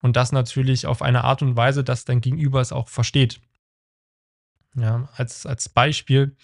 Und 0.01 0.17
das 0.17 0.33
natürlich 0.33 0.87
auf 0.87 1.01
eine 1.01 1.25
Art 1.25 1.41
und 1.41 1.57
Weise, 1.57 1.83
dass 1.83 2.05
dein 2.05 2.21
Gegenüber 2.21 2.61
es 2.61 2.73
auch 2.73 2.89
versteht. 2.89 3.41
Ja, 4.77 5.09
als, 5.15 5.47
als 5.47 5.71
Beispiel, 5.71 6.37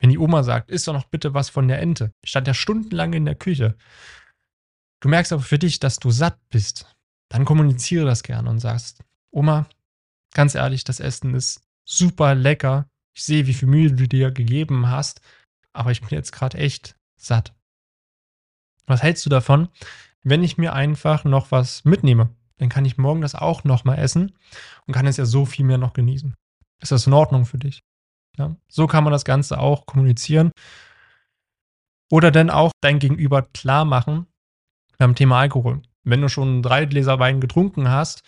wenn 0.00 0.10
die 0.10 0.18
Oma 0.18 0.42
sagt, 0.42 0.70
isst 0.70 0.88
doch 0.88 0.94
noch 0.94 1.04
bitte 1.04 1.32
was 1.32 1.48
von 1.48 1.68
der 1.68 1.80
Ente. 1.80 2.12
Ich 2.22 2.30
stand 2.30 2.48
ja 2.48 2.54
stundenlang 2.54 3.12
in 3.12 3.24
der 3.24 3.36
Küche. 3.36 3.76
Du 5.00 5.08
merkst 5.08 5.32
aber 5.32 5.42
für 5.42 5.58
dich, 5.58 5.80
dass 5.80 5.98
du 5.98 6.10
satt 6.10 6.38
bist. 6.50 6.86
Dann 7.30 7.44
kommuniziere 7.44 8.04
das 8.04 8.22
gerne 8.22 8.50
und 8.50 8.60
sagst, 8.60 9.02
Oma, 9.30 9.68
ganz 10.34 10.54
ehrlich, 10.54 10.84
das 10.84 11.00
Essen 11.00 11.34
ist 11.34 11.62
super 11.84 12.34
lecker. 12.34 12.88
Ich 13.14 13.24
sehe, 13.24 13.46
wie 13.46 13.54
viel 13.54 13.68
Mühe 13.68 13.92
du 13.92 14.06
dir 14.06 14.30
gegeben 14.30 14.88
hast, 14.88 15.20
aber 15.72 15.90
ich 15.90 16.00
bin 16.00 16.10
jetzt 16.10 16.32
gerade 16.32 16.58
echt 16.58 16.96
satt. 17.16 17.54
Was 18.86 19.02
hältst 19.02 19.24
du 19.24 19.30
davon, 19.30 19.68
wenn 20.22 20.42
ich 20.42 20.58
mir 20.58 20.74
einfach 20.74 21.24
noch 21.24 21.50
was 21.50 21.84
mitnehme? 21.84 22.30
Dann 22.58 22.68
kann 22.68 22.84
ich 22.84 22.98
morgen 22.98 23.22
das 23.22 23.34
auch 23.34 23.64
nochmal 23.64 23.98
essen 23.98 24.36
und 24.86 24.92
kann 24.92 25.06
es 25.06 25.16
ja 25.16 25.24
so 25.24 25.46
viel 25.46 25.64
mehr 25.64 25.78
noch 25.78 25.94
genießen. 25.94 26.34
Ist 26.82 26.92
das 26.92 27.06
in 27.06 27.12
Ordnung 27.12 27.46
für 27.46 27.58
dich? 27.58 27.82
Ja, 28.36 28.56
so 28.68 28.86
kann 28.86 29.04
man 29.04 29.12
das 29.12 29.24
Ganze 29.24 29.58
auch 29.58 29.86
kommunizieren. 29.86 30.50
Oder 32.10 32.30
dann 32.30 32.50
auch 32.50 32.72
dein 32.80 32.98
Gegenüber 32.98 33.42
klar 33.42 33.84
machen, 33.84 34.26
beim 35.00 35.14
Thema 35.14 35.40
Alkohol. 35.40 35.82
Wenn 36.04 36.20
du 36.20 36.28
schon 36.28 36.62
drei 36.62 36.84
Gläser 36.84 37.18
Wein 37.18 37.40
getrunken 37.40 37.88
hast 37.88 38.22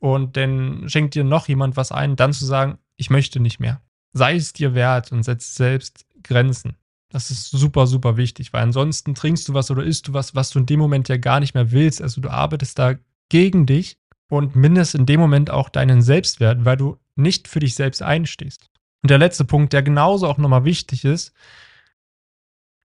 und 0.00 0.36
dann 0.36 0.88
schenkt 0.88 1.14
dir 1.14 1.24
noch 1.24 1.48
jemand 1.48 1.76
was 1.76 1.90
ein, 1.90 2.16
dann 2.16 2.32
zu 2.32 2.44
sagen, 2.44 2.78
ich 2.96 3.10
möchte 3.10 3.40
nicht 3.40 3.58
mehr. 3.58 3.80
Sei 4.12 4.36
es 4.36 4.52
dir 4.52 4.74
wert 4.74 5.10
und 5.10 5.22
setz 5.22 5.54
selbst 5.54 6.06
Grenzen. 6.22 6.76
Das 7.10 7.30
ist 7.30 7.50
super, 7.50 7.86
super 7.86 8.16
wichtig, 8.16 8.52
weil 8.52 8.62
ansonsten 8.62 9.14
trinkst 9.14 9.48
du 9.48 9.54
was 9.54 9.70
oder 9.70 9.82
isst 9.82 10.08
du 10.08 10.12
was, 10.12 10.34
was 10.34 10.50
du 10.50 10.58
in 10.58 10.66
dem 10.66 10.78
Moment 10.78 11.08
ja 11.08 11.16
gar 11.16 11.40
nicht 11.40 11.54
mehr 11.54 11.72
willst. 11.72 12.02
Also 12.02 12.20
du 12.20 12.28
arbeitest 12.28 12.78
da 12.78 12.94
gegen 13.30 13.64
dich 13.64 13.98
und 14.28 14.54
mindest 14.54 14.94
in 14.94 15.06
dem 15.06 15.20
Moment 15.20 15.50
auch 15.50 15.70
deinen 15.70 16.02
Selbstwert, 16.02 16.64
weil 16.64 16.76
du 16.76 16.98
nicht 17.16 17.48
für 17.48 17.60
dich 17.60 17.74
selbst 17.74 18.02
einstehst. 18.02 18.70
Und 19.02 19.10
der 19.10 19.18
letzte 19.18 19.44
Punkt, 19.44 19.72
der 19.72 19.82
genauso 19.82 20.26
auch 20.26 20.38
nochmal 20.38 20.64
wichtig 20.64 21.04
ist, 21.04 21.32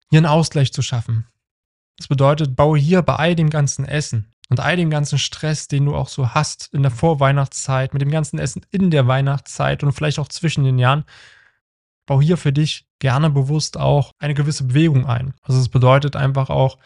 hier 0.10 0.20
einen 0.20 0.26
Ausgleich 0.26 0.74
zu 0.74 0.82
schaffen. 0.82 1.26
Das 2.02 2.08
bedeutet, 2.08 2.56
baue 2.56 2.80
hier 2.80 3.04
bei 3.04 3.18
all 3.18 3.36
dem 3.36 3.52
ganzen 3.52 3.86
Essen 3.86 4.34
und 4.50 4.60
all 4.60 4.76
dem 4.76 4.90
ganzen 4.90 5.20
Stress, 5.20 5.68
den 5.68 5.86
du 5.86 5.96
auch 5.96 6.08
so 6.08 6.32
hast 6.32 6.74
in 6.74 6.82
der 6.82 6.90
Vorweihnachtszeit, 6.90 7.94
mit 7.94 8.02
dem 8.02 8.10
ganzen 8.10 8.40
Essen 8.40 8.66
in 8.72 8.90
der 8.90 9.06
Weihnachtszeit 9.06 9.84
und 9.84 9.92
vielleicht 9.92 10.18
auch 10.18 10.28
zwischen 10.28 10.64
den 10.64 10.80
Jahren, 10.80 11.06
baue 12.08 12.24
hier 12.24 12.38
für 12.38 12.52
dich 12.52 12.88
gerne 12.98 13.30
bewusst 13.30 13.78
auch 13.78 14.14
eine 14.18 14.34
gewisse 14.34 14.64
Bewegung 14.64 15.06
ein. 15.06 15.36
Also 15.44 15.60
es 15.60 15.70
bedeutet 15.70 16.16
einfach 16.16 16.50
auch, 16.50 16.80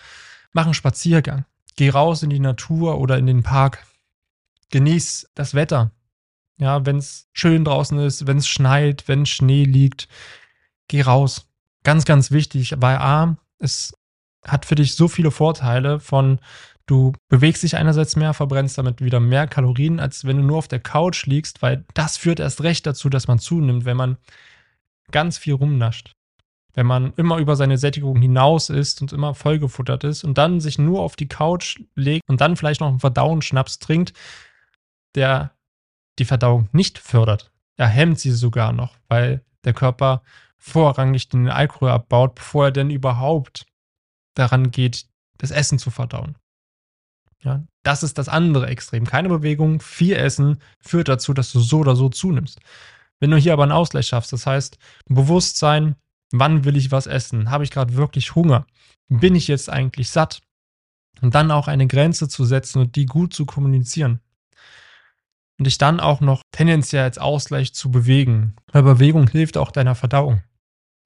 mach 0.52 0.66
einen 0.66 0.74
Spaziergang. 0.74 1.46
Geh 1.78 1.92
raus 1.92 2.22
in 2.22 2.30
die 2.30 2.42
Natur 2.42 3.00
oder 3.00 3.18
in 3.18 3.26
den 3.26 3.42
Park. 3.42 3.88
Genieß 4.72 5.30
das 5.34 5.54
Wetter. 5.54 5.92
Ja, 6.58 6.86
wenn 6.86 6.98
es 6.98 7.30
schön 7.32 7.64
draußen 7.64 7.98
ist, 8.00 8.28
wenn 8.28 8.40
es 8.40 8.50
schneit, 8.50 9.08
wenn 9.08 9.26
Schnee 9.26 9.64
liegt, 9.64 10.10
geh 10.90 11.04
raus. 11.04 11.48
Ganz, 11.84 12.04
ganz 12.04 12.32
wichtig, 12.32 12.74
weil 12.80 12.98
A, 12.98 13.38
es 13.60 13.94
hat 14.48 14.66
für 14.66 14.76
dich 14.76 14.96
so 14.96 15.08
viele 15.08 15.32
Vorteile 15.32 16.00
von 16.00 16.40
du 16.86 17.14
bewegst 17.30 17.64
dich 17.64 17.76
einerseits 17.78 18.16
mehr, 18.16 18.34
verbrennst 18.34 18.78
damit 18.78 19.02
wieder 19.02 19.20
mehr 19.20 19.48
Kalorien, 19.48 20.00
als 20.00 20.26
wenn 20.26 20.38
du 20.38 20.44
nur 20.44 20.58
auf 20.58 20.68
der 20.68 20.80
Couch 20.80 21.26
liegst, 21.26 21.62
weil 21.62 21.86
das 21.94 22.18
führt 22.18 22.40
erst 22.40 22.62
recht 22.62 22.86
dazu, 22.86 23.10
dass 23.10 23.28
man 23.28 23.40
zunimmt, 23.40 23.86
wenn 23.86 23.98
man 23.98 24.18
ganz 25.12 25.38
viel 25.38 25.54
rumnascht. 25.54 26.14
Wenn 26.74 26.86
man 26.86 27.14
immer 27.16 27.38
über 27.38 27.56
seine 27.56 27.78
Sättigung 27.78 28.22
hinaus 28.22 28.70
ist 28.70 29.02
und 29.02 29.14
immer 29.14 29.34
vollgefuttert 29.34 30.04
ist 30.04 30.24
und 30.24 30.38
dann 30.38 30.60
sich 30.60 30.78
nur 30.78 31.02
auf 31.02 31.16
die 31.16 31.28
Couch 31.28 31.80
legt 31.96 32.28
und 32.28 32.42
dann 32.42 32.58
vielleicht 32.58 32.82
noch 32.82 32.90
einen 32.90 33.00
Verdauungsschnaps 33.00 33.80
trinkt, 33.80 34.14
der 35.16 35.52
die 36.20 36.26
Verdauung 36.26 36.68
nicht 36.74 37.00
fördert. 37.00 37.52
Er 37.78 37.88
hemmt 37.88 38.20
sie 38.20 38.32
sogar 38.32 38.74
noch, 38.74 38.98
weil 39.08 39.44
der 39.64 39.74
Körper 39.74 40.22
vorrangig 40.58 41.30
den 41.30 41.50
Alkohol 41.50 41.90
abbaut, 41.90 42.36
bevor 42.36 42.66
er 42.66 42.72
denn 42.72 42.90
überhaupt 42.90 43.66
daran 44.36 44.72
geht, 44.72 45.08
das 45.38 45.52
Essen 45.52 45.80
zu 45.80 45.90
verdauen. 45.90 46.38
Ja, 47.42 47.64
das 47.84 48.04
ist 48.04 48.18
das 48.18 48.30
andere 48.30 48.68
Extrem. 48.68 49.06
Keine 49.06 49.30
Bewegung, 49.30 49.80
viel 49.82 50.14
Essen 50.14 50.60
führt 50.80 51.10
dazu, 51.10 51.34
dass 51.34 51.52
du 51.52 51.60
so 51.60 51.80
oder 51.80 51.96
so 51.96 52.10
zunimmst. 52.10 52.60
Wenn 53.20 53.32
du 53.32 53.38
hier 53.38 53.54
aber 53.54 53.64
einen 53.64 53.72
Ausgleich 53.72 54.08
schaffst, 54.08 54.34
das 54.34 54.46
heißt, 54.46 54.78
Bewusstsein, 55.08 55.96
wann 56.32 56.66
will 56.66 56.76
ich 56.76 56.92
was 56.92 57.08
essen? 57.08 57.52
Habe 57.52 57.64
ich 57.64 57.72
gerade 57.72 57.96
wirklich 57.96 58.36
Hunger? 58.36 58.66
Bin 59.10 59.36
ich 59.36 59.48
jetzt 59.48 59.70
eigentlich 59.70 60.10
satt? 60.10 60.42
Und 61.22 61.34
dann 61.36 61.52
auch 61.52 61.68
eine 61.68 61.88
Grenze 61.88 62.28
zu 62.28 62.46
setzen 62.46 62.80
und 62.80 62.96
die 62.96 63.06
gut 63.06 63.34
zu 63.34 63.46
kommunizieren. 63.46 64.20
und 65.58 65.66
dich 65.68 65.78
dann 65.78 66.00
auch 66.00 66.22
noch 66.22 66.42
tendenziell 66.52 67.04
als 67.04 67.18
Ausgleich 67.18 67.74
zu 67.74 67.92
bewegen. 67.92 68.56
Weil 68.72 68.84
Bewegung 68.84 69.28
hilft 69.28 69.58
auch 69.58 69.72
deiner 69.72 69.96
Verdauung. 69.96 70.44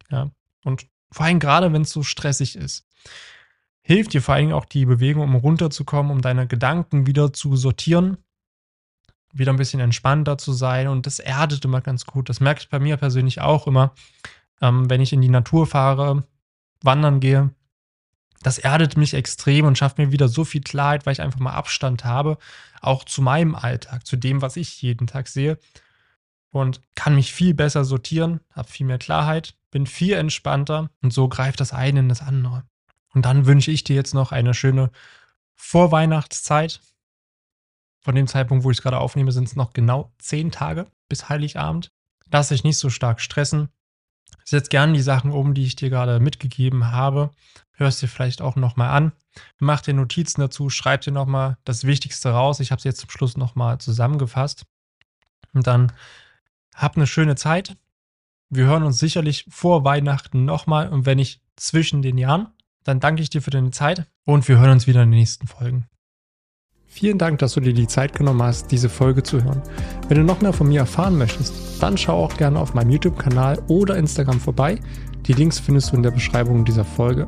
Ja. 0.10 0.32
Und 0.64 0.88
vor 1.12 1.26
allem 1.26 1.40
gerade, 1.40 1.74
wenn 1.74 1.82
es 1.84 1.92
so 1.92 2.04
stressig 2.04 2.56
ist, 2.56 2.86
hilft 3.82 4.14
dir 4.14 4.22
vor 4.22 4.36
allem 4.36 4.54
auch 4.54 4.66
die 4.66 4.86
Bewegung, 4.86 5.24
um 5.24 5.36
runterzukommen, 5.36 6.12
um 6.12 6.22
deine 6.22 6.48
Gedanken 6.48 7.08
wieder 7.08 7.34
zu 7.34 7.56
sortieren, 7.56 8.18
wieder 9.34 9.52
ein 9.52 9.58
bisschen 9.58 9.80
entspannter 9.80 10.38
zu 10.38 10.54
sein. 10.54 10.88
Und 10.88 11.06
das 11.06 11.20
erdet 11.20 11.66
immer 11.66 11.82
ganz 11.82 12.06
gut. 12.06 12.30
Das 12.30 12.40
merke 12.40 12.62
ich 12.62 12.70
bei 12.70 12.80
mir 12.80 12.98
persönlich 12.98 13.42
auch 13.42 13.68
immer, 13.68 13.94
ähm, 14.62 14.90
wenn 14.90 15.02
ich 15.02 15.14
in 15.14 15.22
die 15.22 15.30
Natur 15.30 15.66
fahre, 15.66 16.24
wandern 16.84 17.20
gehe. 17.20 17.50
Das 18.42 18.58
erdet 18.58 18.96
mich 18.96 19.14
extrem 19.14 19.66
und 19.66 19.78
schafft 19.78 19.98
mir 19.98 20.12
wieder 20.12 20.30
so 20.30 20.46
viel 20.46 20.62
Klarheit, 20.62 21.06
weil 21.06 21.14
ich 21.14 21.22
einfach 21.22 21.40
mal 21.40 21.54
Abstand 21.54 22.06
habe, 22.06 22.38
auch 22.82 23.04
zu 23.04 23.22
meinem 23.22 23.54
Alltag, 23.56 24.06
zu 24.06 24.16
dem, 24.16 24.42
was 24.42 24.56
ich 24.56 24.82
jeden 24.82 25.08
Tag 25.08 25.28
sehe. 25.28 25.58
Und 26.52 26.82
kann 26.96 27.16
mich 27.16 27.32
viel 27.32 27.54
besser 27.54 27.86
sortieren, 27.86 28.40
habe 28.52 28.70
viel 28.70 28.86
mehr 28.86 28.98
Klarheit, 28.98 29.56
bin 29.70 29.86
viel 29.86 30.14
entspannter 30.14 30.90
und 31.02 31.14
so 31.14 31.30
greift 31.30 31.60
das 31.60 31.74
eine 31.74 32.00
in 32.00 32.10
das 32.10 32.22
andere. 32.22 32.64
Und 33.14 33.26
dann 33.26 33.46
wünsche 33.46 33.72
ich 33.72 33.84
dir 33.84 33.96
jetzt 33.96 34.14
noch 34.14 34.32
eine 34.32 34.54
schöne 34.54 34.92
Vorweihnachtszeit. 35.56 36.82
Von 38.02 38.16
dem 38.16 38.28
Zeitpunkt, 38.28 38.64
wo 38.64 38.72
ich 38.72 38.78
es 38.78 38.82
gerade 38.82 38.98
aufnehme, 38.98 39.32
sind 39.32 39.48
es 39.48 39.56
noch 39.56 39.74
genau 39.74 40.12
zehn 40.18 40.52
Tage 40.52 40.88
bis 41.08 41.30
Heiligabend. 41.30 41.92
Lass 42.32 42.50
dich 42.50 42.64
nicht 42.64 42.78
so 42.78 42.90
stark 42.90 43.20
stressen. 43.20 43.70
Setz 44.46 44.70
gerne 44.70 44.94
die 44.94 45.02
Sachen 45.02 45.32
um, 45.32 45.54
die 45.54 45.66
ich 45.66 45.76
dir 45.76 45.90
gerade 45.90 46.20
mitgegeben 46.20 46.92
habe. 46.92 47.32
Hörst 47.74 48.02
dir 48.02 48.08
vielleicht 48.08 48.42
auch 48.42 48.56
nochmal 48.56 48.90
an. 48.90 49.12
Mach 49.60 49.82
dir 49.82 49.94
Notizen 49.94 50.42
dazu, 50.42 50.70
schreib 50.70 51.02
dir 51.02 51.12
nochmal 51.12 51.58
das 51.66 51.84
Wichtigste 51.84 52.32
raus. 52.32 52.60
Ich 52.60 52.72
habe 52.72 52.80
es 52.80 52.84
jetzt 52.84 53.00
zum 53.00 53.10
Schluss 53.10 53.38
nochmal 53.38 53.80
zusammengefasst. 53.80 54.66
Und 55.54 55.68
dann 55.68 55.92
hab 56.80 56.96
eine 56.96 57.08
schöne 57.08 57.36
Zeit. 57.36 57.78
Wir 58.50 58.66
hören 58.66 58.84
uns 58.84 58.98
sicherlich 59.00 59.46
vor 59.50 59.84
Weihnachten 59.84 60.46
nochmal 60.46 60.90
und 60.90 61.06
wenn 61.06 61.18
nicht 61.18 61.42
zwischen 61.56 62.02
den 62.02 62.18
Jahren. 62.18 62.48
Dann 62.84 63.00
danke 63.00 63.22
ich 63.22 63.30
dir 63.30 63.42
für 63.42 63.52
deine 63.52 63.72
Zeit 63.72 64.08
und 64.26 64.48
wir 64.48 64.58
hören 64.58 64.72
uns 64.72 64.88
wieder 64.88 65.04
in 65.04 65.12
den 65.12 65.20
nächsten 65.20 65.48
Folgen. 65.48 65.86
Vielen 66.88 67.20
Dank, 67.20 67.38
dass 67.40 67.54
du 67.54 67.60
dir 67.60 67.74
die 67.74 67.88
Zeit 67.88 68.16
genommen 68.16 68.42
hast, 68.42 68.72
diese 68.72 68.90
Folge 68.90 69.22
zu 69.22 69.44
hören. 69.44 69.62
Wenn 70.08 70.18
du 70.18 70.24
noch 70.24 70.42
mehr 70.42 70.54
von 70.54 70.70
mir 70.70 70.80
erfahren 70.80 71.20
möchtest, 71.20 71.54
dann 71.84 71.98
schau 71.98 72.24
auch 72.24 72.36
gerne 72.36 72.60
auf 72.60 72.74
meinem 72.74 72.90
YouTube-Kanal 72.90 73.62
oder 73.68 73.96
Instagram 73.96 74.40
vorbei. 74.40 74.80
Die 75.28 75.34
Links 75.34 75.60
findest 75.60 75.92
du 75.92 75.98
in 75.98 76.04
der 76.04 76.12
Beschreibung 76.12 76.66
dieser 76.66 76.86
Folge. 76.86 77.28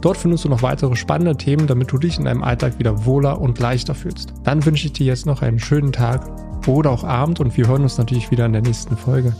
Dort 0.00 0.16
findest 0.16 0.44
du 0.44 0.48
noch 0.48 0.62
weitere 0.62 0.96
spannende 0.96 1.36
Themen, 1.36 1.66
damit 1.66 1.92
du 1.92 1.98
dich 1.98 2.18
in 2.18 2.24
deinem 2.24 2.42
Alltag 2.42 2.78
wieder 2.78 3.04
wohler 3.04 3.38
und 3.38 3.58
leichter 3.58 3.94
fühlst. 3.94 4.32
Dann 4.44 4.64
wünsche 4.64 4.86
ich 4.86 4.94
dir 4.94 5.04
jetzt 5.04 5.26
noch 5.26 5.42
einen 5.42 5.58
schönen 5.58 5.92
Tag 5.92 6.51
oder 6.68 6.90
auch 6.90 7.04
Abend 7.04 7.40
und 7.40 7.56
wir 7.56 7.66
hören 7.66 7.82
uns 7.82 7.98
natürlich 7.98 8.30
wieder 8.30 8.46
in 8.46 8.52
der 8.52 8.62
nächsten 8.62 8.96
Folge. 8.96 9.34